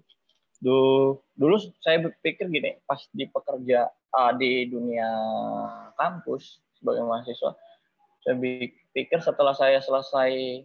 [0.63, 5.11] Dulu, dulu saya berpikir gini, pas di pekerja uh, di dunia
[5.99, 7.51] kampus sebagai mahasiswa,
[8.23, 8.35] saya
[8.95, 10.63] pikir setelah saya selesai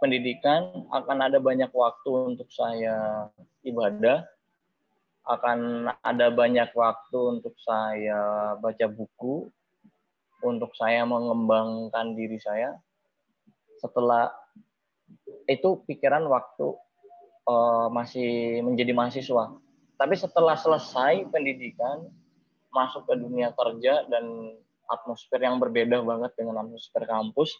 [0.00, 3.28] pendidikan akan ada banyak waktu untuk saya
[3.62, 4.24] ibadah,
[5.28, 9.52] akan ada banyak waktu untuk saya baca buku,
[10.40, 12.74] untuk saya mengembangkan diri saya.
[13.78, 14.32] Setelah
[15.46, 16.72] itu pikiran waktu
[17.46, 19.52] uh, masih menjadi mahasiswa.
[20.00, 22.08] Tapi setelah selesai pendidikan,
[22.72, 24.56] masuk ke dunia kerja dan
[24.88, 27.52] atmosfer yang berbeda banget dengan atmosfer kampus,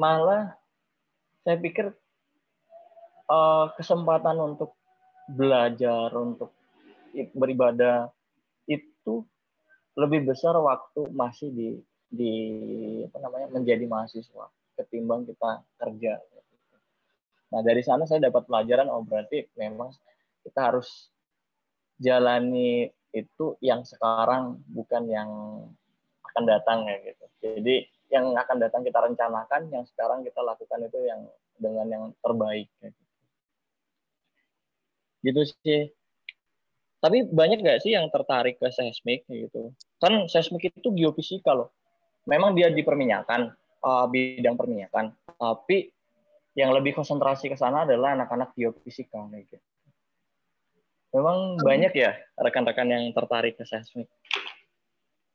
[0.00, 0.56] malah
[1.44, 1.92] saya pikir
[3.28, 4.72] uh, kesempatan untuk
[5.28, 6.56] belajar, untuk
[7.36, 8.08] beribadah
[8.64, 9.20] itu
[10.00, 11.68] lebih besar waktu masih di
[12.10, 12.32] di
[13.06, 16.16] apa namanya menjadi mahasiswa ketimbang kita kerja.
[17.52, 19.92] Nah dari sana saya dapat pelajaran oh berarti memang
[20.40, 21.12] kita harus
[22.00, 25.30] jalani itu yang sekarang bukan yang
[26.30, 27.24] akan datang ya gitu.
[27.42, 27.76] Jadi
[28.10, 31.20] yang akan datang kita rencanakan, yang sekarang kita lakukan itu yang
[31.56, 32.66] dengan yang terbaik.
[35.22, 35.40] Gitu.
[35.62, 35.94] sih.
[37.00, 39.72] Tapi banyak nggak sih yang tertarik ke seismik gitu?
[40.02, 41.72] Kan seismik itu geofisika loh.
[42.28, 45.16] Memang dia di perminyakan, uh, bidang perminyakan.
[45.40, 45.88] Tapi
[46.58, 49.56] yang lebih konsentrasi ke sana adalah anak-anak geofisika gitu.
[51.10, 54.06] Memang banyak ya rekan-rekan yang tertarik ke seismik.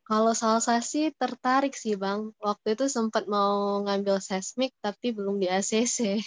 [0.05, 2.29] Kalau salah saya sih tertarik sih bang.
[2.37, 6.21] Waktu itu sempat mau ngambil seismik tapi belum di ACC.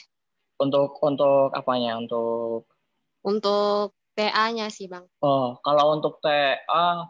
[0.59, 1.95] Untuk untuk apanya?
[1.95, 2.67] Untuk
[3.23, 5.07] untuk TA-nya sih bang.
[5.23, 7.07] Oh, kalau untuk TA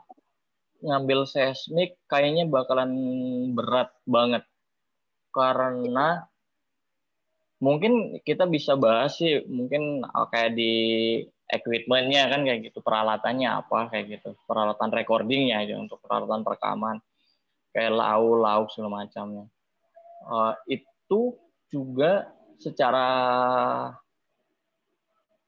[0.85, 2.92] ngambil seismik kayaknya bakalan
[3.57, 4.44] berat banget
[5.35, 6.28] karena
[7.59, 10.74] mungkin kita bisa bahas sih mungkin oh, kayak di
[11.48, 14.30] equipmentnya kan kayak gitu peralatannya apa kayak gitu.
[14.44, 16.96] Peralatan recordingnya aja untuk peralatan perekaman
[17.72, 19.48] kayak lau lau segala macamnya.
[20.28, 21.37] Uh, itu
[21.73, 22.29] juga
[22.60, 23.06] secara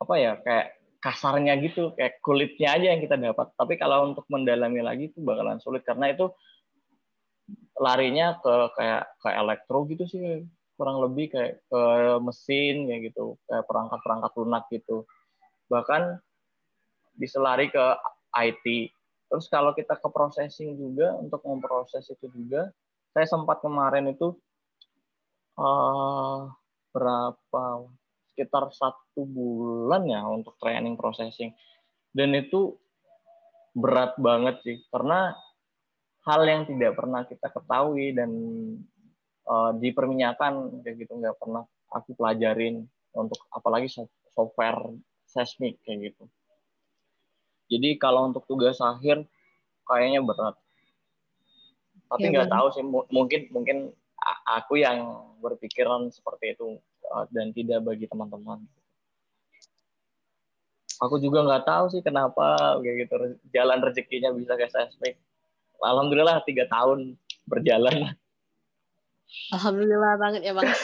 [0.00, 3.52] apa ya kayak kasarnya gitu kayak kulitnya aja yang kita dapat.
[3.56, 6.32] Tapi kalau untuk mendalami lagi itu bakalan sulit karena itu
[7.80, 10.44] larinya ke kayak ke elektro gitu sih
[10.76, 11.82] kurang lebih kayak ke
[12.24, 15.04] mesin kayak gitu kayak perangkat-perangkat lunak gitu
[15.70, 16.18] bahkan
[17.14, 17.84] bisa lari ke
[18.34, 18.90] IT
[19.30, 22.74] terus kalau kita ke processing juga untuk memproses itu juga
[23.14, 24.34] saya sempat kemarin itu
[25.58, 26.50] uh,
[26.90, 27.64] berapa
[28.32, 31.52] sekitar satu bulan ya untuk training processing.
[32.10, 32.74] Dan itu
[33.76, 35.30] berat banget sih karena
[36.26, 38.30] hal yang tidak pernah kita ketahui dan
[39.46, 41.62] uh, di perminyakan kayak gitu nggak pernah
[41.94, 42.82] aku pelajarin
[43.14, 43.86] untuk apalagi
[44.34, 44.90] software
[45.30, 46.24] seismik kayak gitu.
[47.70, 49.22] Jadi kalau untuk tugas akhir
[49.86, 50.58] kayaknya berat.
[52.10, 52.54] Tapi Ya, nggak Bang.
[52.58, 53.94] tahu sih mu- mungkin mungkin
[54.50, 58.66] aku yang berpikiran seperti itu uh, dan tidak bagi teman-teman.
[61.00, 63.14] Aku juga nggak tahu sih kenapa kayak gitu
[63.54, 65.16] jalan rezekinya bisa ke seismik.
[65.80, 67.14] Alhamdulillah tiga tahun
[67.48, 68.12] berjalan.
[69.54, 70.66] Alhamdulillah banget ya bang.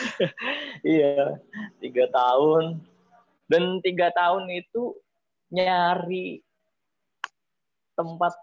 [0.86, 1.42] Iya,
[1.82, 2.78] tiga tahun.
[3.46, 4.98] Dan tiga tahun itu
[5.54, 6.42] nyari
[7.94, 8.34] tempat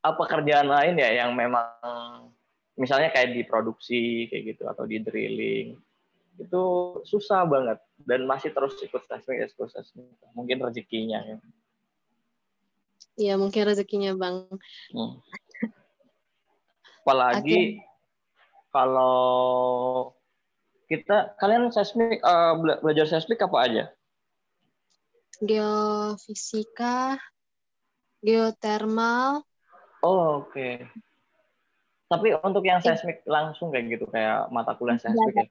[0.00, 2.32] apa kerjaan lain ya yang memang
[2.78, 5.76] misalnya kayak di produksi kayak gitu atau di drilling
[6.38, 6.62] itu
[7.02, 9.68] susah banget dan masih terus ikut seismik ikut
[10.38, 11.36] mungkin rezekinya ya.
[13.18, 14.46] Iya mungkin rezekinya bang.
[14.94, 15.18] Hmm.
[17.02, 17.82] Apalagi
[18.70, 20.14] kalau
[20.86, 23.84] kita kalian seismik bela- belajar seismik apa aja?
[25.38, 27.18] Geofisika,
[28.22, 29.46] geotermal,
[30.02, 30.86] Oh, oke.
[32.08, 35.46] Tapi untuk yang seismik langsung kayak gitu kayak mata kuliah Iya, seismik ya.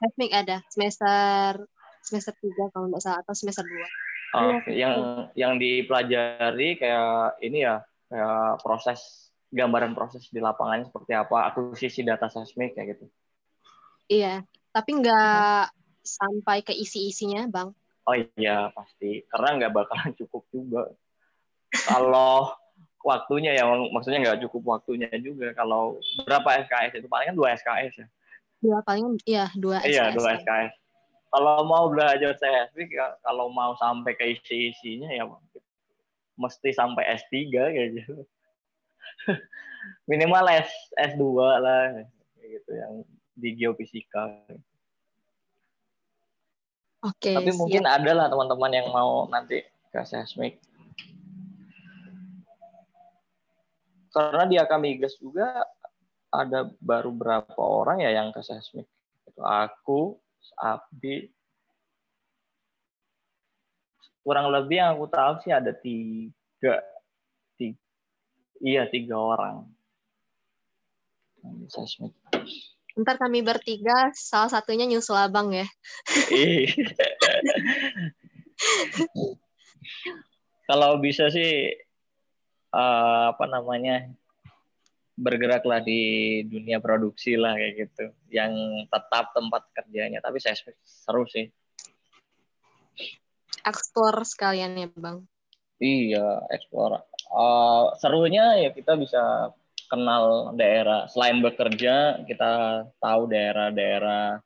[0.00, 1.66] seismik ada semester
[2.00, 3.88] semester 3 kalau nggak salah atau semester 2.
[4.30, 4.94] Oh, Oke, yang
[5.34, 12.30] yang dipelajari kayak ini ya, kayak proses gambaran proses di lapangannya seperti apa, akuisisi data
[12.30, 13.04] seismik kayak gitu.
[14.06, 15.74] Iya, tapi nggak
[16.06, 17.74] sampai ke isi-isinya bang.
[18.08, 20.88] Oh iya pasti, karena nggak bakalan cukup juga.
[21.70, 22.50] Kalau
[23.04, 25.52] waktunya ya, mak- maksudnya nggak cukup waktunya juga.
[25.52, 28.06] Kalau berapa SKS itu palingan dua SKS ya.
[28.60, 30.16] Dua palingan iya dua Iya SKS.
[30.16, 30.72] dua SKS.
[31.30, 35.30] Kalau mau belajar seismik, ya, kalau mau sampai ke isi-isinya ya
[36.34, 38.26] mesti sampai S3 kayak gitu.
[40.10, 41.22] Minimal S S2
[41.62, 42.02] lah
[42.40, 42.92] gitu yang
[43.36, 44.42] di geofisika.
[47.00, 47.32] Oke.
[47.32, 47.58] Tapi siap.
[47.58, 50.60] mungkin ada lah teman-teman yang mau nanti ke seismik.
[54.10, 55.64] Karena di Akamigas juga
[56.30, 58.86] ada baru berapa orang ya yang ke seismik.
[59.24, 60.18] Itu aku,
[60.58, 61.30] Abdi,
[64.20, 66.84] kurang lebih yang aku tahu sih ada tiga,
[67.56, 67.80] tiga
[68.60, 69.64] iya tiga orang
[71.72, 72.12] seismik.
[73.00, 75.64] Ntar kami bertiga, salah satunya nyusul abang ya.
[80.68, 81.72] Kalau bisa sih
[82.70, 84.04] eh, apa namanya
[85.16, 86.00] bergeraklah di
[86.44, 88.52] dunia produksi lah kayak gitu, yang
[88.92, 90.20] tetap tempat kerjanya.
[90.20, 91.48] Tapi saya seru sih.
[93.64, 95.24] Eksplor sekalian ya bang.
[95.80, 97.00] Iya, eksplor.
[97.32, 99.56] Eh, serunya ya kita bisa
[99.90, 101.10] kenal daerah.
[101.10, 104.38] Selain bekerja, kita tahu daerah-daerah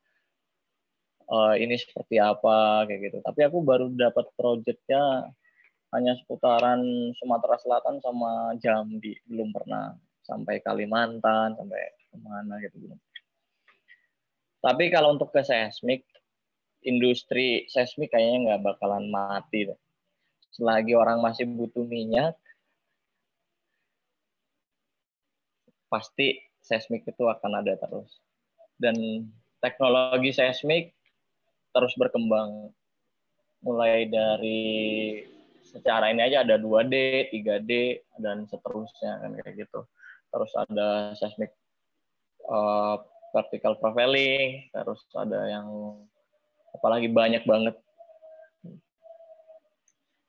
[1.29, 3.17] eh, ini seperti apa kayak gitu.
[3.21, 5.29] Tapi aku baru dapat proyeknya
[5.93, 6.81] hanya seputaran
[7.15, 12.99] Sumatera Selatan sama Jambi, belum pernah sampai Kalimantan, sampai ke mana gitu belum.
[14.65, 16.01] Tapi kalau untuk ke seismik,
[16.81, 19.69] industri seismik kayaknya nggak bakalan mati.
[19.69, 19.79] deh.
[20.49, 22.33] Selagi orang masih butuh minyak,
[25.95, 28.19] pasti seismik itu akan ada terus.
[28.75, 29.31] Dan
[29.63, 30.91] teknologi seismik
[31.71, 32.75] terus berkembang.
[33.63, 35.23] Mulai dari
[35.63, 37.71] secara ini aja ada 2D, 3D,
[38.19, 39.87] dan seterusnya kan kayak gitu.
[40.35, 41.55] Terus ada seismik
[42.51, 42.99] uh,
[43.31, 45.67] vertical profiling, terus ada yang
[46.75, 47.75] apalagi banyak banget.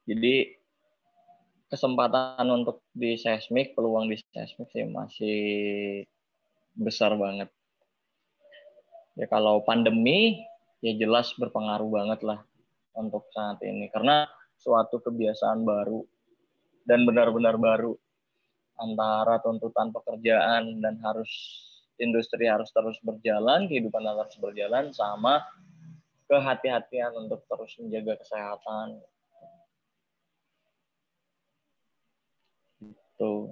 [0.06, 0.54] Jadi
[1.66, 5.40] kesempatan untuk di seismik, peluang di seismik sih masih
[6.76, 7.50] besar banget.
[9.16, 10.44] Ya kalau pandemi
[10.84, 12.40] ya jelas berpengaruh banget lah
[12.94, 14.28] untuk saat ini karena
[14.60, 16.04] suatu kebiasaan baru
[16.84, 17.96] dan benar-benar baru
[18.76, 21.32] antara tuntutan pekerjaan dan harus
[21.96, 25.40] industri harus terus berjalan, kehidupan harus berjalan sama
[26.28, 29.00] kehati-hatian untuk terus menjaga kesehatan.
[33.16, 33.48] Gitu.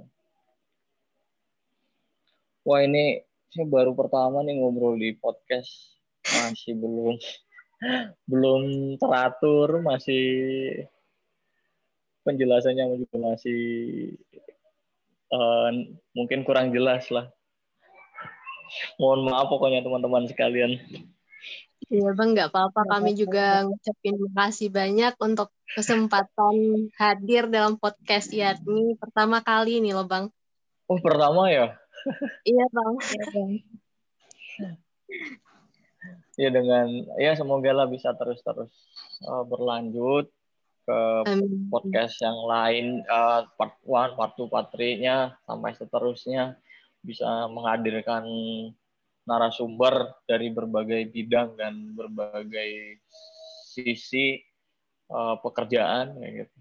[2.68, 5.96] Wah ini saya baru pertama nih ngobrol di podcast
[6.44, 7.16] masih belum
[8.30, 8.62] belum
[9.00, 10.24] teratur masih
[12.28, 13.60] penjelasannya juga masih
[15.32, 15.72] uh,
[16.12, 17.32] mungkin kurang jelas lah.
[19.00, 20.76] Mohon maaf pokoknya teman-teman sekalian.
[21.92, 22.80] Iya bang, nggak apa-apa.
[22.88, 30.08] Kami juga ngucapin makasih banyak untuk kesempatan hadir dalam podcast Yadmi pertama kali nih loh
[30.08, 30.26] bang.
[30.88, 31.76] Oh pertama ya?
[32.44, 32.92] Iya bang.
[36.34, 38.74] ya dengan ya semoga lah bisa terus-terus
[39.24, 40.26] uh, berlanjut
[40.84, 41.72] ke Amin.
[41.72, 46.60] podcast yang lain eh, part one, part two, part three-nya sampai seterusnya
[47.00, 48.24] bisa menghadirkan
[49.24, 53.00] narasumber dari berbagai bidang dan berbagai
[53.68, 54.38] sisi
[55.08, 56.58] eh, pekerjaan kayak gitu.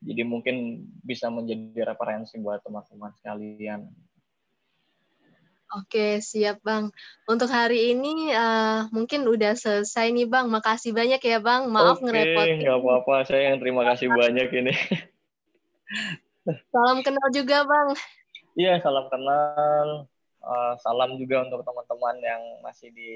[0.00, 0.56] Jadi mungkin
[1.04, 3.84] bisa menjadi referensi buat teman-teman sekalian.
[5.70, 6.90] Oke, siap Bang.
[7.30, 10.50] Untuk hari ini eh, mungkin udah selesai nih Bang.
[10.50, 11.70] Makasih banyak ya Bang.
[11.70, 12.66] Maaf Oke, ngerepotin.
[12.66, 13.14] nggak apa-apa.
[13.28, 14.74] Saya yang terima kasih banyak ini.
[16.74, 17.94] Salam kenal juga Bang.
[18.58, 20.10] Iya, salam kenal.
[20.40, 23.12] Eh, salam juga untuk teman-teman yang masih di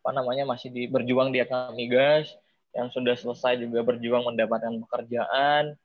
[0.00, 2.32] apa namanya masih di berjuang di Akamigas,
[2.72, 5.76] yang sudah selesai juga berjuang mendapatkan pekerjaan,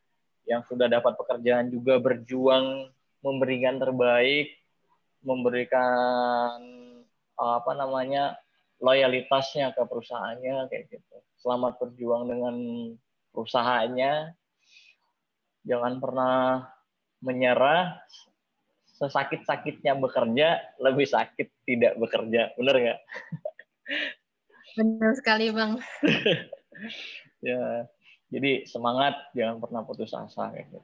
[0.47, 2.87] yang sudah dapat pekerjaan juga berjuang
[3.19, 4.55] memberikan terbaik,
[5.27, 6.55] memberikan
[7.35, 8.39] eh, apa namanya
[8.79, 11.17] loyalitasnya ke perusahaannya kayak gitu.
[11.35, 12.55] Selamat berjuang dengan
[13.35, 14.39] perusahaannya.
[15.67, 16.65] Jangan pernah
[17.19, 18.01] menyerah.
[19.01, 22.53] Sesakit-sakitnya bekerja, lebih sakit tidak bekerja.
[22.53, 22.99] Bener nggak?
[24.77, 25.81] Benar sekali Bang.
[27.41, 27.89] Ya.
[28.29, 30.79] Jadi semangat, jangan pernah putus asa kayak gitu.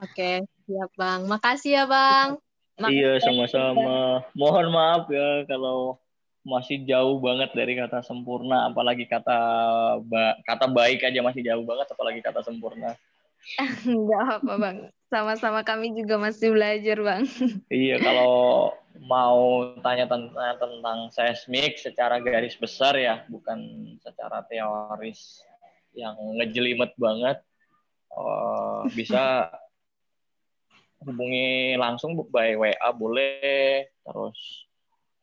[0.00, 0.30] Oke,
[0.64, 1.28] siap Bang.
[1.28, 2.40] Makasih ya Bang.
[2.80, 4.24] Iya, sama-sama.
[4.34, 6.00] Mohon maaf ya kalau
[6.44, 9.38] masih jauh banget dari kata sempurna, apalagi kata
[10.04, 12.98] ba kata baik aja masih jauh banget, apalagi kata sempurna.
[13.88, 14.78] Enggak apa bang.
[15.12, 17.22] Sama-sama kami juga masih belajar bang.
[17.70, 18.74] Iya, kalau
[19.04, 23.58] mau tanya tentang, tentang seismik secara garis besar ya, bukan
[24.02, 25.42] secara teoris
[25.94, 27.38] yang ngejelimet banget,
[28.10, 29.50] eh, bisa
[31.04, 34.66] hubungi langsung by WA boleh, terus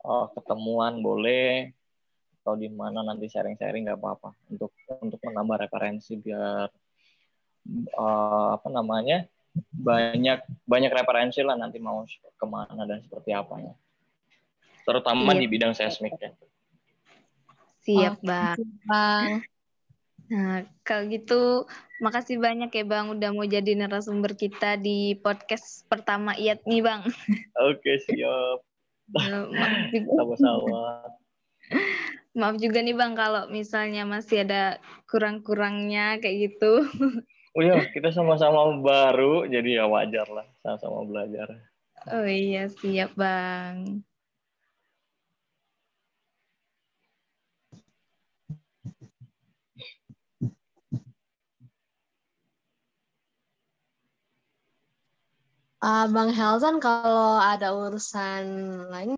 [0.04, 1.72] eh, ketemuan boleh,
[2.42, 6.66] atau di mana nanti sharing-sharing nggak apa-apa untuk untuk menambah referensi biar
[7.70, 9.26] eh, apa namanya
[9.72, 13.76] banyak banyak referensi lah nanti mau ke mana dan seperti apanya
[14.88, 15.40] terutama Iya.
[15.44, 16.32] di bidang seismik ya
[17.82, 18.62] Siap bang.
[18.86, 19.42] Bang.
[20.30, 21.66] Nah kalau gitu
[21.98, 27.02] makasih banyak ya bang udah mau jadi narasumber kita di podcast pertama IAT nih bang.
[27.58, 28.62] oke siap
[29.12, 31.10] juga, sama-sama
[32.32, 36.86] maaf juga nih bang kalau misalnya masih ada kurang-kurangnya kayak gitu.
[37.56, 41.48] Oh iya kita sama-sama baru jadi ya wajar lah sama-sama belajar
[42.10, 44.02] Oh iya siap bang.
[55.82, 58.46] Ah, Bang Helsan kalau ada urusan
[58.90, 59.18] lain,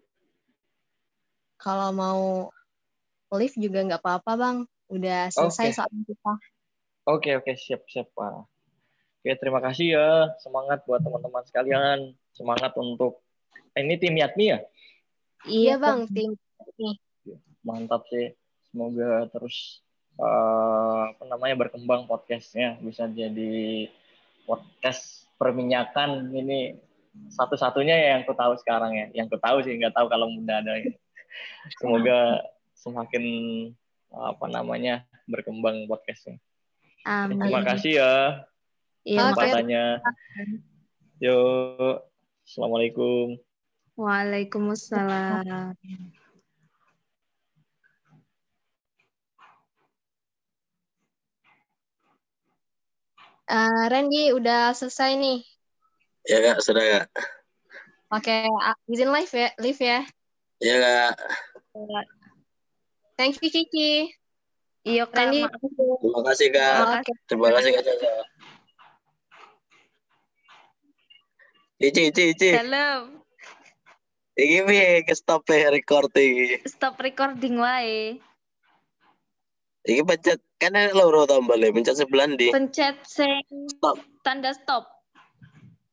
[1.59, 2.21] kalau mau
[3.35, 4.57] live juga nggak apa-apa Bang.
[4.91, 5.75] Udah selesai Oke.
[5.75, 6.33] soal kita.
[7.07, 8.07] Oke oke siap siap.
[8.15, 8.47] Pak
[9.23, 10.09] oke terima kasih ya.
[10.39, 11.99] Semangat buat teman-teman sekalian.
[12.33, 13.21] Semangat untuk
[13.75, 14.59] eh, ini tim Yatmi ya?
[15.43, 16.35] Iya Bang, tim
[16.79, 16.95] nih.
[17.63, 18.35] mantap sih.
[18.71, 19.83] Semoga terus
[20.17, 22.79] eh, apa namanya berkembang podcastnya.
[22.79, 23.87] Bisa jadi
[24.47, 26.79] podcast perminyakan ini
[27.29, 29.07] satu-satunya ya yang ku tahu sekarang ya.
[29.13, 30.79] Yang ku tahu sih nggak tahu kalau mudah ada.
[30.79, 30.95] Ya.
[31.81, 32.43] semoga
[32.77, 33.25] semakin
[34.13, 36.37] apa namanya berkembang podcastnya
[37.03, 37.39] Amin.
[37.39, 38.13] terima kasih ya
[39.03, 39.85] Iya, kesempatannya
[41.19, 41.99] yuk
[42.47, 43.39] assalamualaikum
[43.93, 45.77] Waalaikumsalam.
[53.43, 55.45] Eh, Randy udah selesai nih.
[56.25, 57.05] Ya kak, sudah kak.
[58.17, 59.99] Oke, ah, izin live ya, live ya.
[60.57, 61.13] Ya kak.
[63.13, 64.09] Thank you Kiki.
[64.83, 65.15] Iya kak.
[65.15, 65.39] Randy.
[65.47, 65.59] maaf.
[66.03, 67.07] Terima kasih kak.
[67.27, 68.09] Terima kasih kak Caca.
[71.83, 72.49] Ici, Ici, Ici.
[72.55, 73.23] Salam.
[74.33, 76.63] Iki piye ke stop record iki.
[76.67, 78.19] Stop recording wae.
[79.83, 82.55] Iki pencet kan ada loro tombol ya, pencet sebelah ndi.
[82.55, 83.99] Pencet sing Stop.
[84.23, 84.87] tanda stop.